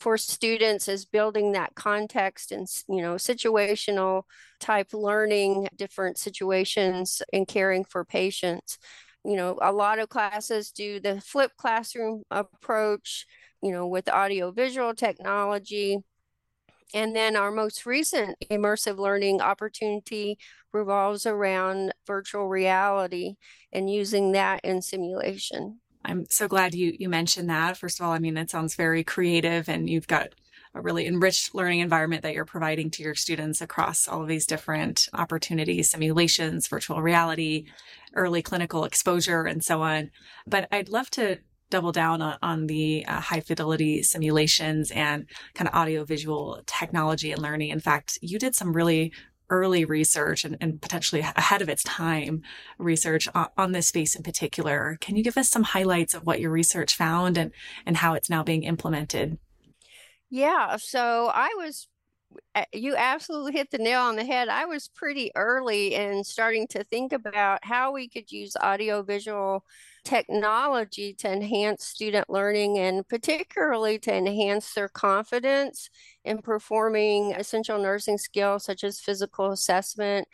for 0.00 0.16
students 0.16 0.86
is 0.88 1.04
building 1.04 1.52
that 1.52 1.74
context 1.74 2.52
and 2.52 2.66
you 2.88 3.02
know 3.02 3.14
situational 3.14 4.22
type 4.60 4.92
learning 4.92 5.68
different 5.76 6.18
situations 6.18 7.20
and 7.32 7.48
caring 7.48 7.84
for 7.84 8.04
patients 8.04 8.78
you 9.24 9.36
know 9.36 9.58
a 9.60 9.72
lot 9.72 9.98
of 9.98 10.08
classes 10.08 10.70
do 10.70 11.00
the 11.00 11.20
flip 11.20 11.52
classroom 11.56 12.22
approach 12.30 13.26
you 13.62 13.72
know 13.72 13.86
with 13.86 14.08
audio 14.08 14.50
visual 14.52 14.94
technology 14.94 15.98
and 16.94 17.14
then 17.14 17.36
our 17.36 17.50
most 17.50 17.86
recent 17.86 18.36
immersive 18.50 18.98
learning 18.98 19.40
opportunity 19.40 20.38
revolves 20.72 21.26
around 21.26 21.92
virtual 22.06 22.48
reality 22.48 23.36
and 23.72 23.90
using 23.90 24.32
that 24.32 24.60
in 24.64 24.82
simulation 24.82 25.80
I'm 26.04 26.26
so 26.30 26.48
glad 26.48 26.74
you 26.74 26.94
you 26.98 27.08
mentioned 27.08 27.50
that. 27.50 27.76
First 27.76 28.00
of 28.00 28.06
all, 28.06 28.12
I 28.12 28.18
mean 28.18 28.36
it 28.36 28.50
sounds 28.50 28.74
very 28.74 29.04
creative 29.04 29.68
and 29.68 29.90
you've 29.90 30.06
got 30.06 30.28
a 30.74 30.80
really 30.80 31.06
enriched 31.06 31.54
learning 31.54 31.80
environment 31.80 32.22
that 32.22 32.34
you're 32.34 32.44
providing 32.44 32.90
to 32.90 33.02
your 33.02 33.14
students 33.14 33.60
across 33.60 34.06
all 34.06 34.22
of 34.22 34.28
these 34.28 34.46
different 34.46 35.08
opportunities, 35.12 35.90
simulations, 35.90 36.68
virtual 36.68 37.02
reality, 37.02 37.66
early 38.14 38.42
clinical 38.42 38.84
exposure, 38.84 39.44
and 39.44 39.64
so 39.64 39.82
on. 39.82 40.10
But 40.46 40.68
I'd 40.70 40.88
love 40.88 41.10
to 41.12 41.38
double 41.70 41.92
down 41.92 42.22
on, 42.22 42.38
on 42.42 42.66
the 42.66 43.04
uh, 43.06 43.20
high 43.20 43.40
fidelity 43.40 44.02
simulations 44.02 44.90
and 44.90 45.26
kind 45.54 45.68
of 45.68 45.74
audio 45.74 46.04
visual 46.04 46.62
technology 46.66 47.32
and 47.32 47.42
learning. 47.42 47.70
In 47.70 47.80
fact, 47.80 48.18
you 48.22 48.38
did 48.38 48.54
some 48.54 48.72
really 48.72 49.12
early 49.50 49.84
research 49.84 50.44
and, 50.44 50.56
and 50.60 50.80
potentially 50.80 51.20
ahead 51.20 51.62
of 51.62 51.68
its 51.68 51.82
time 51.82 52.42
research 52.78 53.28
on, 53.34 53.46
on, 53.56 53.72
this 53.72 53.88
space 53.88 54.14
in 54.14 54.22
particular. 54.22 54.98
Can 55.00 55.16
you 55.16 55.24
give 55.24 55.38
us 55.38 55.48
some 55.48 55.62
highlights 55.62 56.14
of 56.14 56.24
what 56.24 56.40
your 56.40 56.50
research 56.50 56.94
found 56.94 57.38
and, 57.38 57.52
and 57.86 57.96
how 57.96 58.14
it's 58.14 58.28
now 58.28 58.42
being 58.42 58.64
implemented? 58.64 59.38
Yeah, 60.30 60.76
so 60.76 61.30
I 61.32 61.54
was 61.56 61.88
you 62.72 62.96
absolutely 62.96 63.52
hit 63.52 63.70
the 63.70 63.78
nail 63.78 64.00
on 64.00 64.16
the 64.16 64.24
head. 64.24 64.48
I 64.48 64.64
was 64.64 64.88
pretty 64.88 65.30
early 65.34 65.94
in 65.94 66.24
starting 66.24 66.66
to 66.68 66.84
think 66.84 67.12
about 67.12 67.64
how 67.64 67.92
we 67.92 68.08
could 68.08 68.30
use 68.30 68.56
audiovisual 68.56 69.64
technology 70.04 71.14
to 71.14 71.30
enhance 71.30 71.84
student 71.84 72.28
learning 72.30 72.78
and 72.78 73.06
particularly 73.08 73.98
to 74.00 74.14
enhance 74.14 74.74
their 74.74 74.88
confidence 74.88 75.90
in 76.24 76.38
performing 76.38 77.32
essential 77.32 77.80
nursing 77.80 78.18
skills 78.18 78.64
such 78.64 78.84
as 78.84 79.00
physical 79.00 79.52
assessment, 79.52 80.26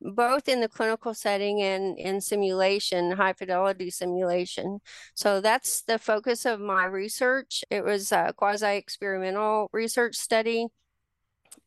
both 0.00 0.48
in 0.48 0.60
the 0.60 0.68
clinical 0.68 1.14
setting 1.14 1.62
and 1.62 1.98
in 1.98 2.20
simulation, 2.20 3.12
high 3.12 3.32
fidelity 3.32 3.90
simulation. 3.90 4.80
So 5.14 5.40
that's 5.40 5.82
the 5.82 5.98
focus 5.98 6.44
of 6.44 6.60
my 6.60 6.84
research. 6.84 7.64
It 7.70 7.84
was 7.84 8.12
a 8.12 8.34
quasi 8.36 8.76
experimental 8.76 9.68
research 9.72 10.16
study 10.16 10.68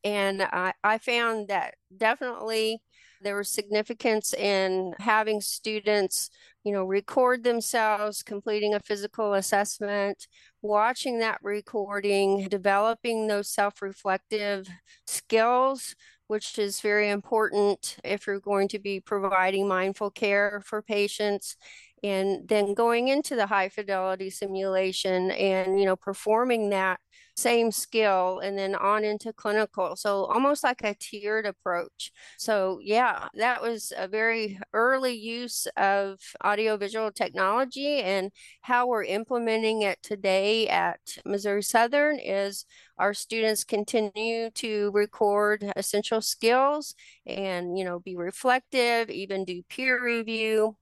and 0.03 0.41
I, 0.41 0.73
I 0.83 0.97
found 0.97 1.47
that 1.49 1.75
definitely 1.95 2.81
there 3.21 3.37
was 3.37 3.49
significance 3.49 4.33
in 4.33 4.93
having 4.99 5.41
students, 5.41 6.29
you 6.63 6.71
know, 6.71 6.83
record 6.83 7.43
themselves 7.43 8.21
completing 8.21 8.73
a 8.73 8.79
physical 8.79 9.33
assessment, 9.33 10.27
watching 10.61 11.19
that 11.19 11.39
recording, 11.41 12.47
developing 12.49 13.27
those 13.27 13.49
self 13.49 13.81
reflective 13.81 14.67
skills, 15.07 15.95
which 16.27 16.57
is 16.59 16.81
very 16.81 17.09
important 17.09 17.97
if 18.03 18.27
you're 18.27 18.39
going 18.39 18.67
to 18.69 18.79
be 18.79 18.99
providing 18.99 19.67
mindful 19.67 20.11
care 20.11 20.61
for 20.65 20.81
patients 20.81 21.55
and 22.03 22.47
then 22.47 22.73
going 22.75 23.07
into 23.07 23.35
the 23.35 23.47
high 23.47 23.69
fidelity 23.69 24.29
simulation 24.29 25.31
and 25.31 25.79
you 25.79 25.85
know 25.85 25.95
performing 25.95 26.69
that 26.69 26.99
same 27.35 27.71
skill 27.71 28.39
and 28.39 28.57
then 28.57 28.75
on 28.75 29.03
into 29.03 29.33
clinical. 29.33 29.95
So 29.95 30.25
almost 30.25 30.63
like 30.63 30.83
a 30.83 30.95
tiered 30.95 31.45
approach. 31.45 32.11
So 32.37 32.79
yeah, 32.81 33.27
that 33.35 33.61
was 33.61 33.91
a 33.97 34.07
very 34.07 34.59
early 34.73 35.13
use 35.13 35.67
of 35.77 36.19
audiovisual 36.43 37.11
technology 37.11 37.99
and 37.99 38.31
how 38.61 38.87
we're 38.87 39.03
implementing 39.03 39.81
it 39.81 39.99
today 40.01 40.67
at 40.69 40.99
Missouri 41.25 41.63
Southern 41.63 42.19
is 42.19 42.65
our 42.97 43.13
students 43.13 43.63
continue 43.63 44.49
to 44.51 44.91
record 44.93 45.71
essential 45.75 46.21
skills 46.21 46.95
and 47.25 47.77
you 47.77 47.83
know 47.83 47.99
be 47.99 48.15
reflective, 48.15 49.09
even 49.09 49.45
do 49.45 49.61
peer 49.69 50.03
review 50.03 50.77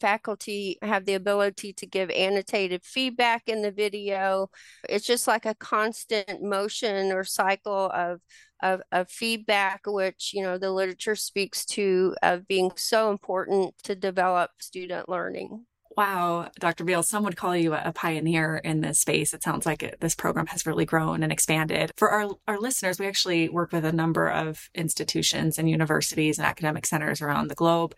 faculty 0.00 0.78
have 0.82 1.04
the 1.04 1.14
ability 1.14 1.72
to 1.74 1.86
give 1.86 2.10
annotated 2.10 2.84
feedback 2.84 3.48
in 3.48 3.62
the 3.62 3.70
video. 3.70 4.48
It's 4.88 5.06
just 5.06 5.26
like 5.26 5.46
a 5.46 5.54
constant 5.54 6.42
motion 6.42 7.12
or 7.12 7.24
cycle 7.24 7.90
of 7.92 8.20
of, 8.62 8.82
of 8.92 9.10
feedback, 9.10 9.82
which 9.86 10.32
you 10.34 10.42
know 10.42 10.58
the 10.58 10.70
literature 10.70 11.16
speaks 11.16 11.64
to 11.66 12.14
of 12.22 12.46
being 12.46 12.70
so 12.76 13.10
important 13.10 13.74
to 13.84 13.94
develop 13.94 14.50
student 14.58 15.08
learning. 15.08 15.66
Wow, 15.96 16.50
Dr. 16.60 16.84
Beal, 16.84 17.02
some 17.02 17.24
would 17.24 17.36
call 17.36 17.56
you 17.56 17.74
a 17.74 17.92
pioneer 17.92 18.56
in 18.58 18.80
this 18.80 19.00
space. 19.00 19.34
It 19.34 19.42
sounds 19.42 19.66
like 19.66 19.96
this 20.00 20.14
program 20.14 20.46
has 20.46 20.64
really 20.64 20.84
grown 20.84 21.24
and 21.24 21.32
expanded. 21.32 21.90
For 21.96 22.10
our, 22.10 22.30
our 22.46 22.58
listeners, 22.58 23.00
we 23.00 23.06
actually 23.06 23.48
work 23.48 23.72
with 23.72 23.84
a 23.84 23.92
number 23.92 24.28
of 24.28 24.70
institutions 24.74 25.58
and 25.58 25.68
universities 25.68 26.38
and 26.38 26.46
academic 26.46 26.86
centers 26.86 27.20
around 27.20 27.48
the 27.48 27.56
globe 27.56 27.94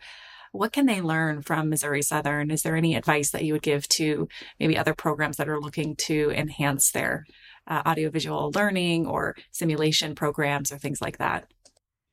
what 0.53 0.71
can 0.71 0.85
they 0.85 1.01
learn 1.01 1.41
from 1.41 1.69
Missouri 1.69 2.03
Southern? 2.03 2.51
Is 2.51 2.61
there 2.61 2.75
any 2.75 2.95
advice 2.95 3.31
that 3.31 3.43
you 3.43 3.53
would 3.53 3.63
give 3.63 3.87
to 3.89 4.27
maybe 4.59 4.77
other 4.77 4.93
programs 4.93 5.37
that 5.37 5.49
are 5.49 5.59
looking 5.59 5.95
to 5.95 6.29
enhance 6.29 6.91
their 6.91 7.25
uh, 7.67 7.81
audiovisual 7.87 8.51
learning 8.53 9.07
or 9.07 9.35
simulation 9.51 10.13
programs 10.13 10.71
or 10.71 10.77
things 10.77 11.01
like 11.01 11.17
that? 11.17 11.51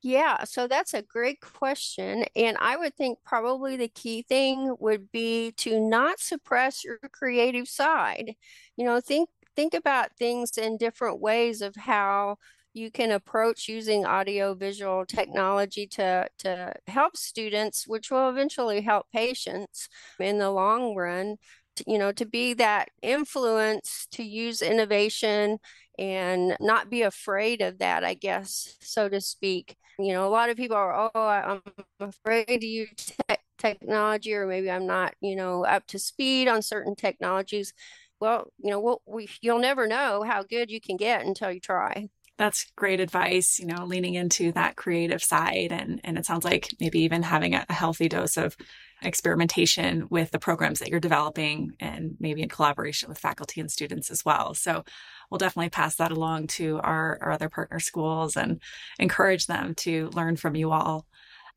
Yeah, 0.03 0.45
so 0.45 0.67
that's 0.67 0.95
a 0.95 1.03
great 1.03 1.43
question. 1.43 2.25
And 2.35 2.57
I 2.59 2.79
would 2.79 2.97
think 2.97 3.19
probably 3.23 3.77
the 3.77 3.89
key 3.89 4.23
thing 4.23 4.75
would 4.81 5.13
be 5.13 5.53
to 5.59 5.79
not 5.79 6.19
suppress 6.19 6.83
your 6.83 6.99
creative 7.13 7.69
side. 7.69 8.37
You 8.77 8.87
know, 8.87 9.01
think 9.01 9.29
think 9.55 9.75
about 9.75 10.17
things 10.17 10.57
in 10.57 10.79
different 10.79 11.21
ways 11.21 11.61
of 11.61 11.77
how 11.77 12.39
you 12.73 12.91
can 12.91 13.11
approach 13.11 13.69
using 13.69 14.07
audio 14.07 14.55
visual 14.55 15.05
technology 15.07 15.87
to 15.89 16.29
to 16.39 16.75
help 16.87 17.17
students, 17.17 17.87
which 17.89 18.11
will 18.11 18.29
eventually 18.31 18.81
help 18.83 19.07
patients 19.13 19.89
in 20.19 20.39
the 20.39 20.51
long 20.51 20.95
run. 20.95 21.37
To, 21.77 21.85
you 21.87 21.99
know, 21.99 22.13
to 22.13 22.25
be 22.27 22.53
that 22.55 22.91
influence 23.03 24.07
to 24.13 24.23
use 24.25 24.61
innovation 24.63 25.59
and 25.99 26.57
not 26.61 26.91
be 26.91 27.03
afraid 27.03 27.61
of 27.63 27.79
that, 27.79 28.05
I 28.05 28.15
guess, 28.15 28.77
so 28.81 29.09
to 29.09 29.21
speak. 29.21 29.77
You 29.99 30.13
know, 30.13 30.27
a 30.27 30.31
lot 30.31 30.51
of 30.51 30.57
people 30.57 30.77
are, 30.77 31.11
oh, 31.15 31.21
I'm 31.29 31.63
afraid 32.01 32.61
to 32.61 32.67
use 32.67 32.91
te- 32.97 33.37
technology, 33.59 34.35
or 34.35 34.47
maybe 34.47 34.71
I'm 34.71 34.87
not, 34.87 35.15
you 35.21 35.37
know, 35.37 35.65
up 35.65 35.87
to 35.89 35.99
speed 35.99 36.49
on 36.49 36.63
certain 36.63 36.95
technologies. 36.97 37.73
Well, 38.21 38.49
you 38.59 38.71
know, 38.71 38.81
we'll, 38.81 39.03
we, 39.07 39.29
you'll 39.41 39.59
never 39.61 39.87
know 39.87 40.23
how 40.23 40.43
good 40.43 40.71
you 40.71 40.81
can 40.81 40.97
get 40.97 41.25
until 41.25 41.53
you 41.53 41.61
try. 41.61 42.09
That's 42.41 42.73
great 42.75 43.01
advice, 43.01 43.61
you 43.61 43.67
know, 43.67 43.85
leaning 43.85 44.15
into 44.15 44.51
that 44.53 44.75
creative 44.75 45.23
side. 45.23 45.73
And, 45.73 46.01
and 46.05 46.17
it 46.17 46.25
sounds 46.25 46.43
like 46.43 46.71
maybe 46.81 47.01
even 47.01 47.23
having 47.23 47.55
a, 47.55 47.67
healthy 47.69 48.09
dose 48.09 48.39
of 48.39 48.57
experimentation 49.03 50.07
with 50.09 50.31
the 50.31 50.39
programs 50.39 50.79
that 50.79 50.89
you're 50.89 51.01
developing 51.01 51.73
and 51.81 52.17
maybe 52.19 52.41
in 52.41 52.49
collaboration 52.49 53.11
with 53.11 53.19
faculty 53.19 53.61
and 53.61 53.71
students 53.71 54.11
as 54.11 54.25
well. 54.25 54.55
So 54.55 54.85
we'll 55.31 55.37
definitely 55.37 55.69
pass 55.69 55.97
that 55.97 56.13
along 56.13 56.47
to 56.47 56.81
our, 56.83 57.19
our 57.21 57.33
other 57.33 57.51
partner 57.51 57.79
schools 57.79 58.39
and 58.39 58.63
encourage 58.99 59.47
them 59.47 59.75
to 59.75 60.09
learn 60.15 60.37
from 60.37 60.57
you 60.57 60.73
all. 60.73 61.05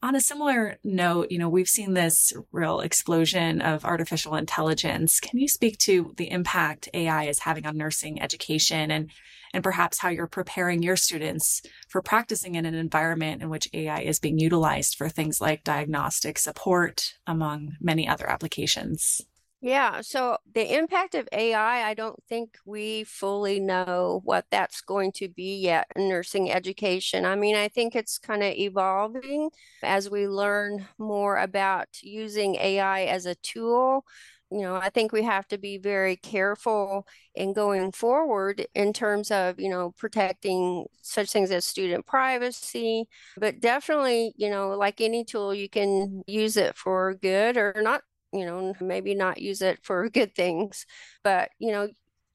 On 0.04 0.16
a 0.18 0.20
similar 0.20 0.80
note, 0.84 1.28
you 1.32 1.40
know, 1.40 1.48
we've 1.48 1.70
seen 1.70 1.94
this 1.94 2.34
real 2.52 2.82
explosion 2.82 3.62
of 3.62 3.86
artificial 3.86 4.36
intelligence. 4.36 5.22
Can 5.22 5.40
you 5.40 5.48
speak 5.48 5.78
to 5.78 6.14
the 6.18 6.30
impact 6.30 6.90
AI 6.94 7.24
is 7.24 7.40
having 7.40 7.66
on 7.66 7.78
nursing 7.78 8.22
education 8.22 8.92
and 8.92 9.10
and 9.54 9.64
perhaps 9.64 10.00
how 10.00 10.10
you're 10.10 10.28
preparing 10.28 10.84
your 10.84 10.98
students 10.98 11.62
for 11.88 12.02
practicing 12.02 12.56
in 12.56 12.66
an 12.66 12.74
environment 12.74 13.42
in 13.42 13.50
which 13.50 13.70
AI 13.72 14.02
is 14.02 14.20
being 14.20 14.40
utilized 14.40 14.96
for 14.96 15.08
things 15.08 15.40
like 15.40 15.64
diagnostic 15.64 16.38
support, 16.38 17.14
among 17.26 17.78
many 17.80 18.06
other 18.06 18.30
applications. 18.30 19.22
Yeah, 19.65 20.01
so 20.01 20.38
the 20.53 20.75
impact 20.77 21.15
of 21.15 21.29
AI, 21.32 21.89
I 21.89 21.93
don't 21.93 22.22
think 22.27 22.58
we 22.65 23.05
fully 23.05 23.62
know 23.62 24.20
what 24.25 24.46
that's 24.51 24.82
going 24.82 25.13
to 25.13 25.29
be 25.29 25.55
yet 25.58 25.88
in 25.96 26.10
nursing 26.10 26.51
education. 26.51 27.24
I 27.24 27.36
mean, 27.38 27.55
I 27.55 27.70
think 27.70 27.96
it's 27.96 28.17
kind 28.17 28.43
of 28.43 28.53
evolving 28.55 29.50
as 29.82 30.10
we 30.10 30.27
learn 30.27 30.86
more 30.98 31.38
about 31.38 31.88
using 32.01 32.55
AI 32.55 33.03
as 33.05 33.25
a 33.25 33.36
tool 33.36 34.03
you 34.51 34.62
know, 34.62 34.75
I 34.75 34.89
think 34.91 35.12
we 35.12 35.24
have 35.24 35.48
to 35.48 35.58
be 35.58 35.79
very 35.79 36.15
careful 36.15 37.08
in 37.34 37.53
going 37.53 37.91
forward 37.91 38.67
in 38.75 38.93
terms 38.93 39.32
of, 39.32 39.60
you 39.60 39.67
know, 39.70 39.93
protecting 39.98 40.86
such 41.01 41.32
things 41.32 41.50
as 41.50 41.65
student 41.65 42.05
privacy. 42.05 43.05
But 43.36 43.60
definitely, 43.62 44.34
you 44.38 44.51
know, 44.51 44.70
like 44.77 45.01
any 45.01 45.24
tool, 45.25 45.55
you 45.55 45.67
can 45.70 46.22
use 46.27 46.55
it 46.55 46.77
for 46.77 47.15
good 47.15 47.58
or 47.58 47.74
not, 47.77 48.03
you 48.34 48.46
know, 48.46 48.74
maybe 48.82 49.16
not 49.16 49.42
use 49.42 49.62
it 49.62 49.80
for 49.84 50.10
good 50.10 50.36
things. 50.36 50.86
But, 51.24 51.50
you 51.60 51.72
know, 51.72 51.90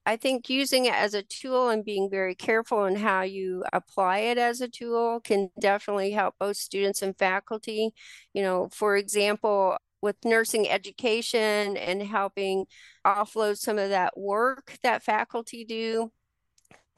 I 0.07 0.17
think 0.17 0.49
using 0.49 0.87
it 0.87 0.95
as 0.95 1.12
a 1.12 1.23
tool 1.23 1.69
and 1.69 1.85
being 1.85 2.09
very 2.11 2.35
careful 2.35 2.87
in 2.87 2.97
how 2.97 3.23
you 3.23 3.62
apply 3.75 4.21
it 4.21 4.38
as 4.38 4.62
a 4.62 4.69
tool 4.69 5.21
can 5.21 5.50
definitely 5.61 6.13
help 6.13 6.34
both 6.41 6.56
students 6.56 7.02
and 7.02 7.17
faculty. 7.19 7.91
You 8.32 8.43
know, 8.43 8.69
for 8.73 8.97
example, 8.97 9.76
with 10.00 10.17
nursing 10.25 10.69
education 10.69 11.76
and 11.76 12.02
helping 12.02 12.67
offload 13.06 13.58
some 13.58 13.78
of 13.78 13.91
that 13.91 14.17
work 14.17 14.78
that 14.82 15.02
faculty 15.02 15.65
do 15.65 16.11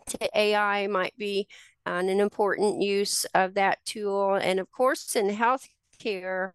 to 0.06 0.38
AI 0.38 0.86
might 0.86 1.16
be 1.16 1.48
uh, 1.86 1.90
an 1.90 2.20
important 2.20 2.82
use 2.82 3.24
of 3.34 3.54
that 3.54 3.78
tool. 3.84 4.34
And 4.34 4.60
of 4.60 4.70
course, 4.70 5.16
in 5.16 5.28
healthcare, 5.28 6.52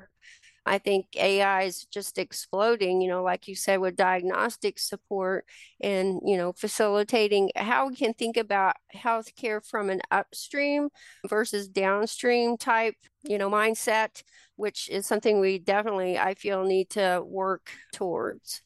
I 0.65 0.78
think 0.80 1.08
AI 1.15 1.63
is 1.63 1.86
just 1.86 2.17
exploding, 2.17 3.01
you 3.01 3.08
know, 3.10 3.23
like 3.23 3.47
you 3.47 3.56
said, 3.56 3.78
with 3.80 3.95
diagnostic 3.95 4.80
support 4.80 5.45
and, 5.82 6.19
you 6.25 6.38
know, 6.38 6.54
facilitating 6.54 7.51
how 7.56 7.88
we 7.88 7.95
can 7.95 8.13
think 8.13 8.36
about 8.38 8.75
healthcare 8.95 9.63
from 9.65 9.89
an 9.89 10.01
upstream 10.12 10.89
versus 11.28 11.67
downstream 11.69 12.58
type, 12.58 12.95
you 13.23 13.38
know, 13.38 13.49
mindset, 13.49 14.23
which 14.56 14.89
is 14.89 15.06
something 15.06 15.39
we 15.39 15.60
definitely, 15.60 16.17
I 16.17 16.34
feel, 16.34 16.63
need 16.63 16.89
to 16.91 17.21
work 17.25 17.71
towards 17.93 18.62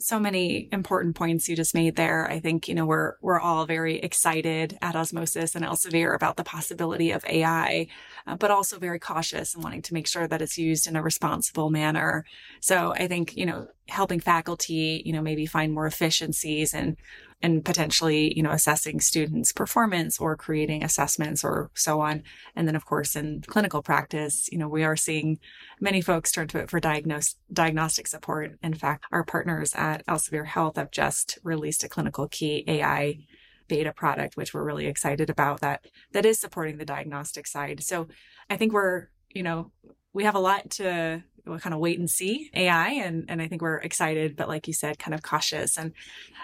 so 0.00 0.18
many 0.18 0.68
important 0.72 1.16
points 1.16 1.48
you 1.48 1.56
just 1.56 1.74
made 1.74 1.96
there. 1.96 2.30
I 2.30 2.40
think, 2.40 2.68
you 2.68 2.74
know, 2.74 2.86
we're, 2.86 3.14
we're 3.20 3.40
all 3.40 3.66
very 3.66 3.98
excited 3.98 4.78
at 4.80 4.96
Osmosis 4.96 5.54
and 5.54 5.64
Elsevier 5.64 6.14
about 6.14 6.36
the 6.36 6.44
possibility 6.44 7.10
of 7.10 7.24
AI, 7.26 7.88
uh, 8.26 8.36
but 8.36 8.50
also 8.50 8.78
very 8.78 8.98
cautious 8.98 9.54
and 9.54 9.62
wanting 9.62 9.82
to 9.82 9.94
make 9.94 10.06
sure 10.06 10.26
that 10.26 10.42
it's 10.42 10.58
used 10.58 10.86
in 10.86 10.96
a 10.96 11.02
responsible 11.02 11.70
manner. 11.70 12.24
So 12.60 12.92
I 12.92 13.08
think, 13.08 13.36
you 13.36 13.46
know, 13.46 13.68
helping 13.88 14.20
faculty, 14.20 15.02
you 15.04 15.12
know, 15.12 15.22
maybe 15.22 15.46
find 15.46 15.72
more 15.72 15.86
efficiencies 15.86 16.74
and 16.74 16.96
and 17.40 17.64
potentially, 17.64 18.36
you 18.36 18.42
know, 18.42 18.50
assessing 18.50 18.98
students' 18.98 19.52
performance 19.52 20.18
or 20.18 20.36
creating 20.36 20.82
assessments 20.82 21.44
or 21.44 21.70
so 21.72 22.00
on. 22.00 22.24
And 22.56 22.66
then, 22.66 22.74
of 22.74 22.84
course, 22.84 23.14
in 23.14 23.44
clinical 23.46 23.80
practice, 23.80 24.48
you 24.50 24.58
know, 24.58 24.68
we 24.68 24.82
are 24.82 24.96
seeing 24.96 25.38
many 25.80 26.00
folks 26.00 26.32
turn 26.32 26.48
to 26.48 26.58
it 26.58 26.68
for 26.68 26.80
diagnose, 26.80 27.36
diagnostic 27.52 28.08
support. 28.08 28.58
In 28.60 28.74
fact, 28.74 29.04
our 29.12 29.22
partners 29.22 29.72
at 29.76 30.04
Elsevier 30.06 30.46
Health 30.46 30.76
have 30.76 30.90
just 30.90 31.38
released 31.44 31.84
a 31.84 31.88
ClinicalKey 31.88 32.66
AI 32.66 33.20
beta 33.68 33.92
product, 33.92 34.36
which 34.36 34.52
we're 34.52 34.64
really 34.64 34.86
excited 34.86 35.30
about 35.30 35.60
that, 35.60 35.84
that 36.12 36.26
is 36.26 36.40
supporting 36.40 36.78
the 36.78 36.84
diagnostic 36.84 37.46
side. 37.46 37.84
So 37.84 38.08
I 38.50 38.56
think 38.56 38.72
we're, 38.72 39.08
you 39.28 39.44
know, 39.44 39.70
we 40.12 40.24
have 40.24 40.34
a 40.34 40.40
lot 40.40 40.70
to 40.70 41.22
we'll 41.48 41.58
kind 41.58 41.74
of 41.74 41.80
wait 41.80 41.98
and 41.98 42.08
see 42.08 42.50
AI. 42.54 42.90
And, 42.90 43.24
and 43.28 43.40
I 43.42 43.48
think 43.48 43.62
we're 43.62 43.78
excited, 43.78 44.36
but 44.36 44.48
like 44.48 44.66
you 44.66 44.74
said, 44.74 44.98
kind 44.98 45.14
of 45.14 45.22
cautious. 45.22 45.76
And 45.76 45.92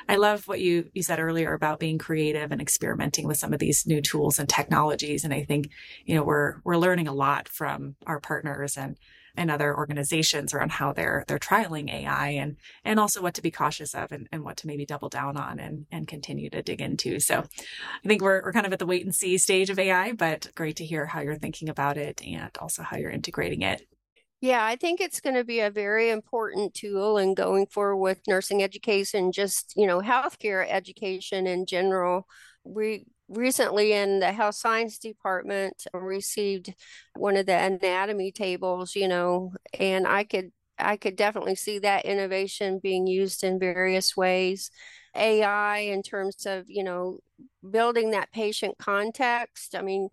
I 0.09 0.17
love 0.17 0.49
what 0.49 0.61
you, 0.61 0.90
you 0.95 1.03
said 1.03 1.19
earlier 1.19 1.53
about 1.53 1.81
being 1.81 1.99
creative 1.99 2.53
and 2.53 2.61
experimenting 2.61 3.27
with 3.27 3.38
some 3.38 3.53
of 3.53 3.59
these 3.59 3.87
new 3.87 4.01
tools 4.01 4.38
and 4.38 4.49
technologies. 4.49 5.25
And 5.25 5.35
I 5.35 5.45
think, 5.45 5.71
you 6.05 6.14
know, 6.14 6.25
we're, 6.25 6.57
we're 6.64 6.77
learning 6.77 7.09
a 7.09 7.14
lot 7.14 7.49
from 7.49 7.97
our 8.07 8.21
partners 8.21 8.77
and, 8.77 8.97
and 9.37 9.51
other 9.51 9.77
organizations 9.77 10.55
around 10.55 10.71
how 10.71 10.93
they're 10.93 11.25
they're 11.27 11.38
trialing 11.38 11.93
AI 11.93 12.29
and 12.31 12.57
and 12.85 13.01
also 13.01 13.21
what 13.21 13.35
to 13.35 13.43
be 13.43 13.51
cautious 13.51 13.95
of 13.95 14.12
and, 14.12 14.29
and 14.31 14.45
what 14.45 14.57
to 14.59 14.67
maybe 14.67 14.87
double 14.87 15.09
down 15.09 15.37
on 15.37 15.59
and 15.59 15.87
and 15.90 16.07
continue 16.07 16.49
to 16.51 16.62
dig 16.62 16.81
into. 16.81 17.19
So 17.21 17.40
I 17.40 18.09
think 18.09 18.23
we're 18.23 18.43
we're 18.43 18.53
kind 18.53 18.67
of 18.67 18.73
at 18.73 18.79
the 18.79 18.87
wait 18.87 19.05
and 19.05 19.14
see 19.14 19.37
stage 19.38 19.71
of 19.71 19.79
AI, 19.79 20.12
but 20.12 20.51
great 20.55 20.77
to 20.77 20.85
hear 20.85 21.07
how 21.07 21.21
you're 21.21 21.37
thinking 21.37 21.69
about 21.69 21.97
it 21.97 22.23
and 22.25 22.57
also 22.61 22.83
how 22.83 22.97
you're 22.97 23.11
integrating 23.11 23.62
it 23.62 23.87
yeah, 24.40 24.64
I 24.64 24.77
think 24.77 25.01
it's 25.01 25.20
going 25.20 25.37
to 25.37 25.44
be 25.44 25.61
a 25.61 25.70
very 25.70 26.11
important 26.11 26.75
tool 26.75 27.16
in 27.16 27.35
going 27.35 27.66
forward 27.66 27.97
with 27.97 28.20
nursing 28.29 28.62
education, 28.62 29.33
just, 29.33 29.73
you 29.77 29.87
know, 29.87 30.01
healthcare 30.01 30.66
education 30.68 31.47
in 31.47 31.64
general. 31.64 32.27
We 32.62 33.07
recently 33.29 33.92
in 33.94 34.20
the 34.20 34.33
health 34.33 34.57
science 34.57 34.99
department 34.99 35.87
uh, 35.94 35.99
received 35.99 36.75
one 37.16 37.37
of 37.38 37.47
the 37.47 37.57
anatomy 37.59 38.33
tables, 38.33 38.94
you 38.94 39.09
know, 39.09 39.53
and 39.79 40.07
I 40.07 40.25
could 40.25 40.53
I 40.79 40.97
could 40.97 41.16
definitely 41.16 41.55
see 41.55 41.79
that 41.79 42.05
innovation 42.05 42.81
being 42.83 43.07
used 43.07 43.44
in 43.44 43.59
various 43.61 44.16
ways. 44.16 44.70
AI 45.16 45.79
in 45.79 46.03
terms 46.03 46.44
of, 46.47 46.64
you 46.68 46.83
know, 46.85 47.18
building 47.68 48.11
that 48.11 48.33
patient 48.33 48.77
context. 48.79 49.75
I 49.75 49.83
mean, 49.83 50.09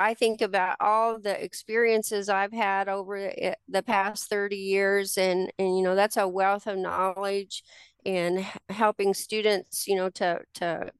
I 0.00 0.14
think 0.14 0.40
about 0.42 0.76
all 0.80 1.20
the 1.20 1.42
experiences 1.42 2.28
I've 2.28 2.52
had 2.52 2.88
over 2.88 3.32
the 3.68 3.82
past 3.82 4.28
30 4.28 4.56
years 4.56 5.18
and 5.18 5.52
and 5.58 5.76
you 5.76 5.82
know 5.84 5.94
that's 5.94 6.16
a 6.16 6.28
wealth 6.28 6.66
of 6.66 6.78
knowledge 6.78 7.62
and 8.06 8.46
helping 8.70 9.14
students 9.14 9.86
you 9.86 9.96
know 9.96 10.10
to 10.10 10.40
to 10.54 10.90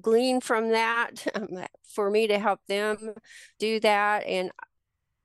glean 0.00 0.40
from 0.40 0.70
that 0.70 1.26
um, 1.34 1.48
for 1.94 2.10
me 2.10 2.26
to 2.26 2.38
help 2.38 2.60
them 2.68 3.14
do 3.58 3.80
that 3.80 4.26
and 4.26 4.50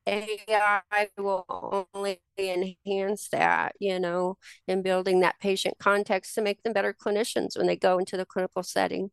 AI 0.08 1.10
will 1.18 1.46
only 1.94 2.22
enhance 2.38 3.30
that, 3.30 3.76
you 3.80 4.00
know, 4.00 4.38
in 4.68 4.82
building 4.82 5.20
that 5.22 5.40
patient 5.40 5.78
context 5.80 6.34
to 6.36 6.42
make 6.42 6.64
them 6.64 6.74
better 6.74 6.94
clinicians 6.94 7.58
when 7.58 7.68
they 7.68 7.76
go 7.76 8.00
into 8.00 8.18
the 8.18 8.26
clinical 8.26 8.64
setting. 8.64 9.12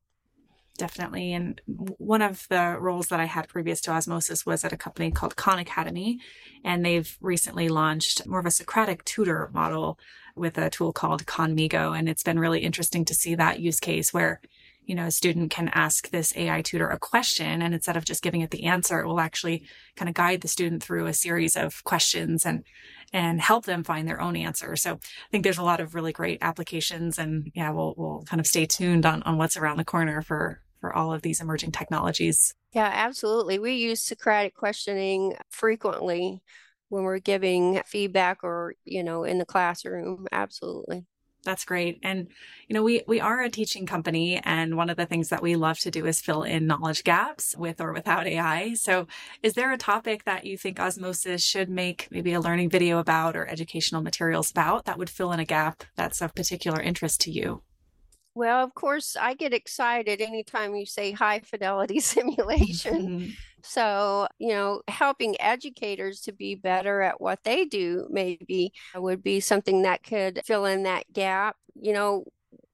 Definitely. 0.78 1.32
And 1.32 1.60
one 1.66 2.22
of 2.22 2.46
the 2.48 2.76
roles 2.78 3.08
that 3.08 3.18
I 3.18 3.24
had 3.24 3.48
previous 3.48 3.80
to 3.82 3.90
Osmosis 3.90 4.46
was 4.46 4.64
at 4.64 4.72
a 4.72 4.76
company 4.76 5.10
called 5.10 5.34
Khan 5.34 5.58
Academy. 5.58 6.20
And 6.64 6.86
they've 6.86 7.18
recently 7.20 7.68
launched 7.68 8.24
more 8.28 8.38
of 8.38 8.46
a 8.46 8.52
Socratic 8.52 9.04
tutor 9.04 9.50
model 9.52 9.98
with 10.36 10.56
a 10.56 10.70
tool 10.70 10.92
called 10.92 11.26
Khanmigo. 11.26 11.98
And 11.98 12.08
it's 12.08 12.22
been 12.22 12.38
really 12.38 12.60
interesting 12.60 13.04
to 13.06 13.14
see 13.14 13.34
that 13.34 13.58
use 13.58 13.80
case 13.80 14.14
where 14.14 14.40
you 14.88 14.94
know, 14.94 15.04
a 15.04 15.10
student 15.10 15.50
can 15.50 15.68
ask 15.74 16.08
this 16.08 16.34
AI 16.34 16.62
tutor 16.62 16.88
a 16.88 16.98
question 16.98 17.60
and 17.60 17.74
instead 17.74 17.98
of 17.98 18.06
just 18.06 18.22
giving 18.22 18.40
it 18.40 18.50
the 18.50 18.64
answer, 18.64 19.00
it 19.00 19.06
will 19.06 19.20
actually 19.20 19.64
kind 19.96 20.08
of 20.08 20.14
guide 20.14 20.40
the 20.40 20.48
student 20.48 20.82
through 20.82 21.04
a 21.04 21.12
series 21.12 21.56
of 21.56 21.84
questions 21.84 22.46
and 22.46 22.64
and 23.12 23.40
help 23.40 23.66
them 23.66 23.84
find 23.84 24.08
their 24.08 24.20
own 24.20 24.34
answer. 24.34 24.76
So 24.76 24.94
I 24.94 25.30
think 25.30 25.44
there's 25.44 25.58
a 25.58 25.62
lot 25.62 25.80
of 25.80 25.94
really 25.94 26.12
great 26.12 26.38
applications 26.40 27.18
and 27.18 27.52
yeah, 27.54 27.70
we'll 27.70 27.94
we'll 27.98 28.22
kind 28.22 28.40
of 28.40 28.46
stay 28.46 28.64
tuned 28.64 29.04
on, 29.04 29.22
on 29.24 29.36
what's 29.36 29.58
around 29.58 29.76
the 29.76 29.84
corner 29.84 30.22
for 30.22 30.62
for 30.80 30.94
all 30.94 31.12
of 31.12 31.22
these 31.22 31.40
emerging 31.40 31.72
technologies. 31.72 32.54
Yeah, 32.72 32.90
absolutely. 32.92 33.58
We 33.58 33.74
use 33.74 34.02
Socratic 34.02 34.54
questioning 34.54 35.34
frequently 35.50 36.42
when 36.88 37.04
we're 37.04 37.18
giving 37.18 37.82
feedback 37.86 38.42
or, 38.42 38.74
you 38.84 39.02
know, 39.02 39.24
in 39.24 39.38
the 39.38 39.44
classroom. 39.44 40.26
Absolutely. 40.32 41.04
That's 41.44 41.64
great. 41.64 42.00
And, 42.02 42.28
you 42.66 42.74
know, 42.74 42.82
we, 42.82 43.02
we 43.06 43.20
are 43.20 43.40
a 43.40 43.48
teaching 43.48 43.86
company. 43.86 44.40
And 44.44 44.76
one 44.76 44.90
of 44.90 44.96
the 44.96 45.06
things 45.06 45.28
that 45.28 45.42
we 45.42 45.56
love 45.56 45.78
to 45.80 45.90
do 45.90 46.04
is 46.04 46.20
fill 46.20 46.42
in 46.42 46.66
knowledge 46.66 47.04
gaps 47.04 47.56
with 47.56 47.80
or 47.80 47.92
without 47.92 48.26
AI. 48.26 48.74
So 48.74 49.06
is 49.42 49.54
there 49.54 49.72
a 49.72 49.78
topic 49.78 50.24
that 50.24 50.44
you 50.44 50.58
think 50.58 50.80
Osmosis 50.80 51.44
should 51.44 51.70
make 51.70 52.08
maybe 52.10 52.32
a 52.32 52.40
learning 52.40 52.70
video 52.70 52.98
about 52.98 53.36
or 53.36 53.46
educational 53.46 54.02
materials 54.02 54.50
about 54.50 54.84
that 54.86 54.98
would 54.98 55.10
fill 55.10 55.32
in 55.32 55.40
a 55.40 55.44
gap 55.44 55.84
that's 55.94 56.20
of 56.20 56.34
particular 56.34 56.82
interest 56.82 57.20
to 57.22 57.30
you? 57.30 57.62
Well, 58.38 58.62
of 58.62 58.72
course, 58.72 59.16
I 59.20 59.34
get 59.34 59.52
excited 59.52 60.20
anytime 60.20 60.76
you 60.76 60.86
say 60.86 61.10
high 61.10 61.40
fidelity 61.40 61.98
simulation. 62.14 63.08
Mm-hmm. 63.08 63.30
So, 63.64 64.28
you 64.38 64.50
know, 64.50 64.82
helping 64.86 65.40
educators 65.40 66.20
to 66.20 66.32
be 66.32 66.54
better 66.54 67.02
at 67.02 67.20
what 67.20 67.42
they 67.42 67.64
do 67.64 68.06
maybe 68.08 68.72
would 68.94 69.24
be 69.24 69.40
something 69.40 69.82
that 69.82 70.04
could 70.04 70.40
fill 70.44 70.66
in 70.66 70.84
that 70.84 71.12
gap. 71.12 71.56
You 71.74 71.92
know, 71.92 72.26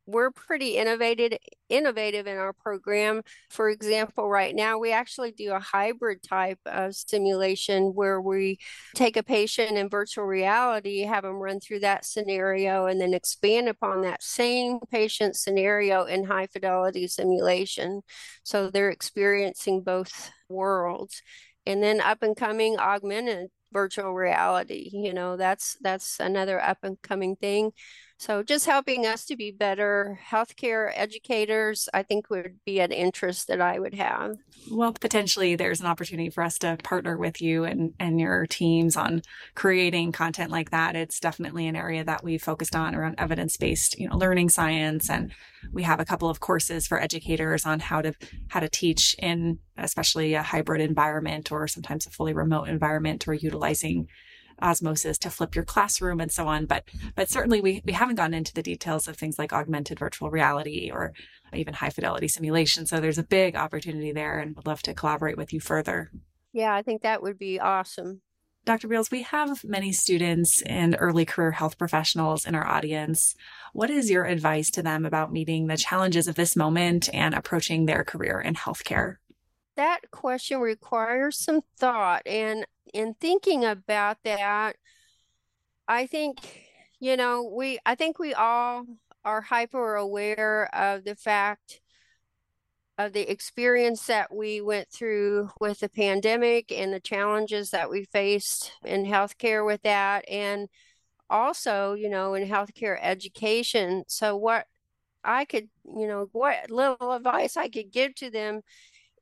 we're 0.06 0.30
pretty 0.30 0.76
innovative 0.76 1.38
innovative 1.68 2.26
in 2.26 2.36
our 2.36 2.52
program. 2.52 3.22
For 3.50 3.70
example, 3.70 4.28
right 4.28 4.54
now 4.54 4.78
we 4.78 4.92
actually 4.92 5.32
do 5.32 5.52
a 5.52 5.60
hybrid 5.60 6.22
type 6.22 6.58
of 6.66 6.94
simulation 6.94 7.94
where 7.94 8.20
we 8.20 8.58
take 8.94 9.16
a 9.16 9.22
patient 9.22 9.76
in 9.78 9.88
virtual 9.88 10.24
reality, 10.24 11.02
have 11.02 11.24
them 11.24 11.36
run 11.36 11.60
through 11.60 11.80
that 11.80 12.04
scenario, 12.04 12.86
and 12.86 13.00
then 13.00 13.14
expand 13.14 13.68
upon 13.68 14.02
that 14.02 14.22
same 14.22 14.78
patient 14.90 15.36
scenario 15.36 16.04
in 16.04 16.24
high 16.24 16.46
fidelity 16.46 17.08
simulation. 17.08 18.02
So 18.42 18.70
they're 18.70 18.90
experiencing 18.90 19.82
both 19.82 20.30
worlds. 20.48 21.22
And 21.66 21.82
then 21.82 22.00
up 22.00 22.22
and 22.22 22.36
coming 22.36 22.78
augmented 22.78 23.48
virtual 23.72 24.14
reality, 24.14 24.90
you 24.92 25.14
know, 25.14 25.36
that's 25.36 25.76
that's 25.82 26.20
another 26.20 26.60
up 26.60 26.78
and 26.82 27.00
coming 27.02 27.36
thing. 27.36 27.72
So 28.16 28.42
just 28.42 28.66
helping 28.66 29.06
us 29.06 29.24
to 29.26 29.36
be 29.36 29.50
better 29.50 30.20
healthcare 30.30 30.92
educators, 30.94 31.88
I 31.92 32.02
think 32.02 32.30
would 32.30 32.58
be 32.64 32.80
an 32.80 32.92
interest 32.92 33.48
that 33.48 33.60
I 33.60 33.78
would 33.78 33.94
have. 33.94 34.36
Well, 34.70 34.92
potentially 34.92 35.56
there's 35.56 35.80
an 35.80 35.86
opportunity 35.86 36.30
for 36.30 36.42
us 36.42 36.56
to 36.58 36.78
partner 36.82 37.18
with 37.18 37.42
you 37.42 37.64
and, 37.64 37.92
and 37.98 38.20
your 38.20 38.46
teams 38.46 38.96
on 38.96 39.22
creating 39.54 40.12
content 40.12 40.50
like 40.50 40.70
that. 40.70 40.96
It's 40.96 41.20
definitely 41.20 41.66
an 41.66 41.76
area 41.76 42.04
that 42.04 42.24
we 42.24 42.38
focused 42.38 42.76
on 42.76 42.94
around 42.94 43.16
evidence-based, 43.18 43.98
you 43.98 44.08
know, 44.08 44.16
learning 44.16 44.48
science. 44.48 45.10
And 45.10 45.32
we 45.72 45.82
have 45.82 46.00
a 46.00 46.04
couple 46.04 46.30
of 46.30 46.40
courses 46.40 46.86
for 46.86 47.00
educators 47.00 47.66
on 47.66 47.80
how 47.80 48.00
to, 48.00 48.14
how 48.48 48.60
to 48.60 48.68
teach 48.68 49.16
in 49.18 49.58
especially 49.76 50.34
a 50.34 50.42
hybrid 50.42 50.80
environment 50.80 51.50
or 51.50 51.66
sometimes 51.66 52.06
a 52.06 52.10
fully 52.10 52.32
remote 52.32 52.68
environment 52.68 53.26
or 53.26 53.34
utilizing 53.34 54.06
osmosis 54.60 55.18
to 55.18 55.30
flip 55.30 55.54
your 55.54 55.64
classroom 55.64 56.20
and 56.20 56.32
so 56.32 56.46
on. 56.46 56.66
But 56.66 56.84
but 57.14 57.30
certainly 57.30 57.60
we 57.60 57.82
we 57.84 57.92
haven't 57.92 58.16
gone 58.16 58.34
into 58.34 58.54
the 58.54 58.62
details 58.62 59.08
of 59.08 59.16
things 59.16 59.38
like 59.38 59.52
augmented 59.52 59.98
virtual 59.98 60.30
reality 60.30 60.90
or 60.92 61.12
even 61.52 61.74
high 61.74 61.90
fidelity 61.90 62.28
simulation. 62.28 62.86
So 62.86 63.00
there's 63.00 63.18
a 63.18 63.24
big 63.24 63.56
opportunity 63.56 64.12
there 64.12 64.38
and 64.38 64.56
would 64.56 64.66
love 64.66 64.82
to 64.82 64.94
collaborate 64.94 65.36
with 65.36 65.52
you 65.52 65.60
further. 65.60 66.10
Yeah, 66.52 66.74
I 66.74 66.82
think 66.82 67.02
that 67.02 67.22
would 67.22 67.38
be 67.38 67.58
awesome. 67.58 68.20
Dr. 68.64 68.88
Beals, 68.88 69.10
we 69.10 69.22
have 69.22 69.62
many 69.62 69.92
students 69.92 70.62
and 70.62 70.96
early 70.98 71.26
career 71.26 71.50
health 71.50 71.76
professionals 71.76 72.46
in 72.46 72.54
our 72.54 72.66
audience. 72.66 73.34
What 73.74 73.90
is 73.90 74.10
your 74.10 74.24
advice 74.24 74.70
to 74.70 74.82
them 74.82 75.04
about 75.04 75.32
meeting 75.32 75.66
the 75.66 75.76
challenges 75.76 76.28
of 76.28 76.34
this 76.34 76.56
moment 76.56 77.10
and 77.12 77.34
approaching 77.34 77.84
their 77.84 78.04
career 78.04 78.40
in 78.40 78.54
healthcare? 78.54 79.16
That 79.76 80.10
question 80.10 80.60
requires 80.60 81.36
some 81.36 81.60
thought. 81.76 82.22
And 82.26 82.64
in 82.94 83.14
thinking 83.20 83.64
about 83.64 84.18
that, 84.24 84.76
I 85.86 86.06
think, 86.06 86.38
you 87.00 87.16
know, 87.16 87.42
we, 87.42 87.78
I 87.84 87.96
think 87.96 88.18
we 88.18 88.32
all 88.32 88.86
are 89.24 89.42
hyper 89.42 89.96
aware 89.96 90.74
of 90.74 91.04
the 91.04 91.16
fact 91.16 91.80
of 92.96 93.12
the 93.12 93.28
experience 93.28 94.06
that 94.06 94.32
we 94.32 94.60
went 94.60 94.88
through 94.88 95.50
with 95.60 95.80
the 95.80 95.88
pandemic 95.88 96.70
and 96.70 96.92
the 96.92 97.00
challenges 97.00 97.70
that 97.70 97.90
we 97.90 98.04
faced 98.04 98.72
in 98.84 99.04
healthcare 99.04 99.66
with 99.66 99.82
that. 99.82 100.24
And 100.28 100.68
also, 101.28 101.94
you 101.94 102.08
know, 102.08 102.34
in 102.34 102.48
healthcare 102.48 102.96
education. 103.02 104.04
So, 104.06 104.36
what 104.36 104.66
I 105.24 105.44
could, 105.46 105.68
you 105.84 106.06
know, 106.06 106.28
what 106.32 106.70
little 106.70 107.12
advice 107.12 107.56
I 107.56 107.68
could 107.68 107.90
give 107.90 108.14
to 108.16 108.30
them 108.30 108.60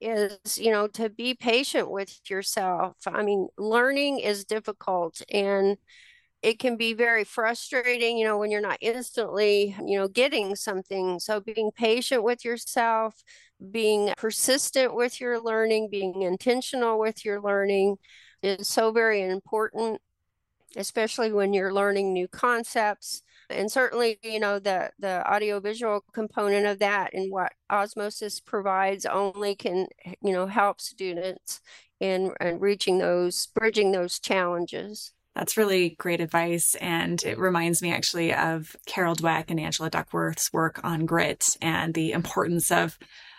is 0.02 0.58
you 0.58 0.70
know 0.70 0.86
to 0.88 1.08
be 1.08 1.34
patient 1.34 1.90
with 1.90 2.18
yourself. 2.30 2.96
I 3.06 3.22
mean 3.22 3.48
learning 3.58 4.20
is 4.20 4.44
difficult 4.44 5.22
and 5.32 5.76
it 6.42 6.58
can 6.58 6.76
be 6.76 6.92
very 6.94 7.24
frustrating 7.24 8.18
you 8.18 8.24
know 8.24 8.38
when 8.38 8.50
you're 8.50 8.60
not 8.60 8.78
instantly 8.80 9.76
you 9.86 9.98
know 9.98 10.08
getting 10.08 10.56
something. 10.56 11.20
So 11.20 11.40
being 11.40 11.70
patient 11.72 12.22
with 12.24 12.44
yourself 12.44 13.22
being 13.70 14.12
persistent 14.16 14.94
with 14.94 15.20
your 15.20 15.40
learning 15.40 15.88
being 15.90 16.22
intentional 16.22 16.98
with 16.98 17.24
your 17.24 17.40
learning 17.40 17.96
is 18.42 18.68
so 18.68 18.90
very 18.92 19.22
important 19.22 20.00
especially 20.76 21.32
when 21.32 21.52
you're 21.52 21.72
learning 21.72 22.12
new 22.12 22.26
concepts 22.28 23.22
and 23.50 23.70
certainly 23.70 24.18
you 24.22 24.40
know 24.40 24.58
the 24.58 24.90
the 24.98 25.26
audiovisual 25.30 26.04
component 26.12 26.66
of 26.66 26.78
that 26.78 27.12
and 27.14 27.30
what 27.30 27.52
osmosis 27.70 28.40
provides 28.40 29.06
only 29.06 29.54
can 29.54 29.86
you 30.22 30.32
know 30.32 30.46
help 30.46 30.80
students 30.80 31.60
in, 32.00 32.32
and 32.40 32.60
reaching 32.60 32.98
those 32.98 33.46
bridging 33.54 33.92
those 33.92 34.18
challenges 34.18 35.12
that's 35.34 35.56
really 35.56 35.96
great 35.98 36.20
advice. 36.20 36.74
And 36.74 37.22
it 37.22 37.38
reminds 37.38 37.80
me 37.80 37.92
actually 37.92 38.34
of 38.34 38.76
Carol 38.86 39.16
Dweck 39.16 39.46
and 39.48 39.58
Angela 39.58 39.88
Duckworth's 39.88 40.52
work 40.52 40.80
on 40.84 41.06
grit 41.06 41.56
and 41.62 41.94
the 41.94 42.12
importance 42.12 42.70
of 42.70 42.98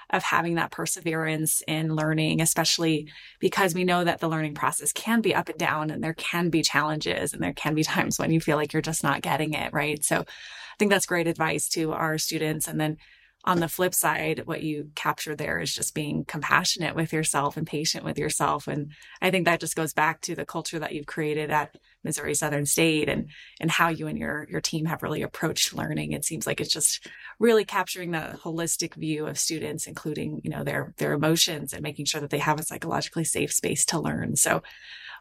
of 0.09 0.23
having 0.23 0.55
that 0.55 0.71
perseverance 0.71 1.63
in 1.67 1.95
learning, 1.95 2.41
especially 2.41 3.09
because 3.39 3.73
we 3.73 3.83
know 3.83 4.03
that 4.03 4.19
the 4.19 4.29
learning 4.29 4.53
process 4.53 4.91
can 4.91 5.21
be 5.21 5.33
up 5.33 5.49
and 5.49 5.57
down 5.57 5.89
and 5.89 6.03
there 6.03 6.13
can 6.13 6.49
be 6.49 6.61
challenges 6.61 7.33
and 7.33 7.41
there 7.41 7.53
can 7.53 7.75
be 7.75 7.83
times 7.83 8.19
when 8.19 8.31
you 8.31 8.39
feel 8.39 8.57
like 8.57 8.73
you're 8.73 8.81
just 8.81 9.03
not 9.03 9.21
getting 9.21 9.53
it. 9.53 9.73
Right. 9.73 10.03
So 10.03 10.19
I 10.19 10.75
think 10.79 10.91
that's 10.91 11.05
great 11.05 11.27
advice 11.27 11.69
to 11.69 11.93
our 11.93 12.17
students. 12.17 12.67
And 12.67 12.79
then 12.79 12.97
on 13.45 13.59
the 13.59 13.67
flip 13.67 13.93
side, 13.93 14.43
what 14.45 14.63
you 14.63 14.89
capture 14.95 15.35
there 15.35 15.59
is 15.59 15.73
just 15.73 15.93
being 15.93 16.23
compassionate 16.25 16.95
with 16.95 17.11
yourself 17.11 17.57
and 17.57 17.67
patient 17.67 18.05
with 18.05 18.17
yourself. 18.17 18.67
And 18.67 18.91
I 19.21 19.31
think 19.31 19.45
that 19.45 19.59
just 19.59 19.75
goes 19.75 19.93
back 19.93 20.21
to 20.21 20.35
the 20.35 20.45
culture 20.45 20.79
that 20.79 20.93
you've 20.93 21.07
created 21.07 21.51
at 21.51 21.75
Missouri 22.03 22.33
Southern 22.33 22.65
State 22.65 23.09
and 23.09 23.29
and 23.59 23.71
how 23.71 23.89
you 23.89 24.07
and 24.07 24.17
your 24.17 24.47
your 24.49 24.61
team 24.61 24.85
have 24.85 25.03
really 25.03 25.21
approached 25.21 25.73
learning. 25.73 26.11
It 26.11 26.25
seems 26.25 26.45
like 26.45 26.59
it's 26.59 26.73
just 26.73 27.07
really 27.39 27.65
capturing 27.65 28.11
the 28.11 28.39
holistic 28.43 28.95
view 28.95 29.25
of 29.25 29.39
students, 29.39 29.87
including 29.87 30.41
you 30.43 30.49
know 30.49 30.63
their 30.63 30.93
their 30.97 31.13
emotions 31.13 31.73
and 31.73 31.81
making 31.81 32.05
sure 32.05 32.21
that 32.21 32.29
they 32.29 32.39
have 32.39 32.59
a 32.59 32.63
psychologically 32.63 33.23
safe 33.23 33.53
space 33.53 33.85
to 33.85 33.99
learn. 33.99 34.35
So 34.35 34.63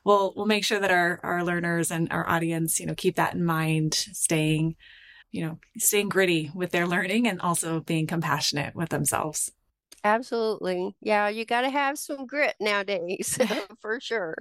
we'll 0.04 0.32
we'll 0.36 0.46
make 0.46 0.64
sure 0.64 0.80
that 0.80 0.90
our 0.90 1.20
our 1.22 1.44
learners 1.44 1.90
and 1.90 2.12
our 2.12 2.28
audience 2.28 2.80
you 2.80 2.86
know 2.86 2.94
keep 2.94 3.16
that 3.16 3.34
in 3.34 3.44
mind, 3.44 3.94
staying 3.94 4.76
you 5.30 5.44
know 5.44 5.58
staying 5.78 6.08
gritty 6.08 6.50
with 6.54 6.72
their 6.72 6.86
learning 6.86 7.28
and 7.28 7.40
also 7.40 7.80
being 7.80 8.06
compassionate 8.06 8.74
with 8.74 8.90
themselves. 8.90 9.52
Absolutely. 10.04 10.96
Yeah, 11.00 11.28
you 11.28 11.44
got 11.44 11.60
to 11.60 11.70
have 11.70 11.98
some 11.98 12.26
grit 12.26 12.56
nowadays 12.60 13.38
for 13.80 14.00
sure. 14.00 14.36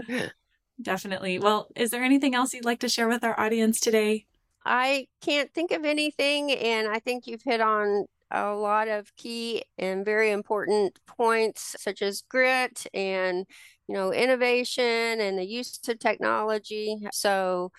Definitely. 0.80 1.40
Well, 1.40 1.68
is 1.76 1.92
there 1.92 2.04
anything 2.04 2.36
else 2.36 2.54
you'd 2.54 2.66
like 2.66 2.80
to 2.82 2.90
share 2.90 3.08
with 3.08 3.24
our 3.24 3.40
audience 3.40 3.80
today? 3.80 4.26
I 4.66 5.08
can't 5.22 5.52
think 5.54 5.72
of 5.72 5.86
anything, 5.86 6.52
and 6.52 6.88
I 6.88 7.00
think 7.00 7.26
you've 7.26 7.44
hit 7.44 7.62
on 7.62 8.06
a 8.30 8.54
lot 8.54 8.88
of 8.88 9.14
key 9.16 9.64
and 9.78 10.06
very 10.06 10.32
important 10.32 11.00
points, 11.06 11.76
such 11.80 12.02
as 12.02 12.24
grit 12.30 12.86
and 12.94 13.46
you 13.88 13.96
know 13.96 14.14
innovation 14.14 15.20
and 15.20 15.38
the 15.38 15.46
use 15.46 15.80
of 15.88 16.00
technology. 16.00 16.98
So 17.12 17.72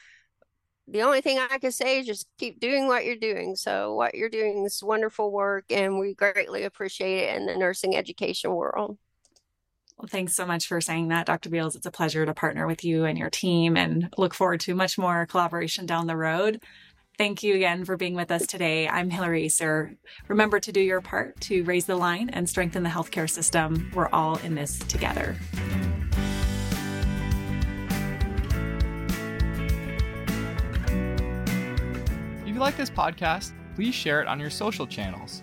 the 0.88 1.02
only 1.02 1.20
thing 1.20 1.38
I 1.38 1.58
can 1.58 1.72
say 1.72 2.00
is 2.00 2.06
just 2.06 2.26
keep 2.38 2.60
doing 2.60 2.86
what 2.88 3.04
you're 3.04 3.16
doing. 3.16 3.54
So, 3.56 3.94
what 3.94 4.14
you're 4.14 4.28
doing 4.28 4.64
is 4.66 4.82
wonderful 4.82 5.30
work, 5.30 5.66
and 5.70 5.98
we 5.98 6.14
greatly 6.14 6.64
appreciate 6.64 7.28
it 7.28 7.36
in 7.36 7.46
the 7.46 7.56
nursing 7.56 7.96
education 7.96 8.52
world. 8.52 8.98
Thanks 10.08 10.34
so 10.34 10.44
much 10.44 10.66
for 10.66 10.80
saying 10.80 11.08
that, 11.08 11.26
Dr. 11.26 11.48
Beals. 11.48 11.76
It's 11.76 11.86
a 11.86 11.90
pleasure 11.90 12.26
to 12.26 12.34
partner 12.34 12.66
with 12.66 12.84
you 12.84 13.04
and 13.04 13.16
your 13.16 13.30
team 13.30 13.76
and 13.76 14.12
look 14.18 14.34
forward 14.34 14.60
to 14.60 14.74
much 14.74 14.98
more 14.98 15.26
collaboration 15.26 15.86
down 15.86 16.08
the 16.08 16.16
road. 16.16 16.60
Thank 17.18 17.42
you 17.42 17.54
again 17.54 17.84
for 17.84 17.96
being 17.96 18.14
with 18.14 18.32
us 18.32 18.46
today. 18.46 18.88
I'm 18.88 19.10
Hillary 19.10 19.44
Acer. 19.44 19.94
Remember 20.26 20.58
to 20.58 20.72
do 20.72 20.80
your 20.80 21.00
part 21.00 21.40
to 21.42 21.62
raise 21.62 21.84
the 21.84 21.94
line 21.94 22.30
and 22.30 22.48
strengthen 22.48 22.82
the 22.82 22.88
healthcare 22.88 23.30
system. 23.30 23.92
We're 23.94 24.08
all 24.08 24.38
in 24.38 24.56
this 24.56 24.78
together. 24.80 25.36
If 32.40 32.48
you 32.48 32.54
like 32.54 32.76
this 32.76 32.90
podcast, 32.90 33.52
please 33.76 33.94
share 33.94 34.20
it 34.20 34.26
on 34.26 34.40
your 34.40 34.50
social 34.50 34.86
channels. 34.86 35.42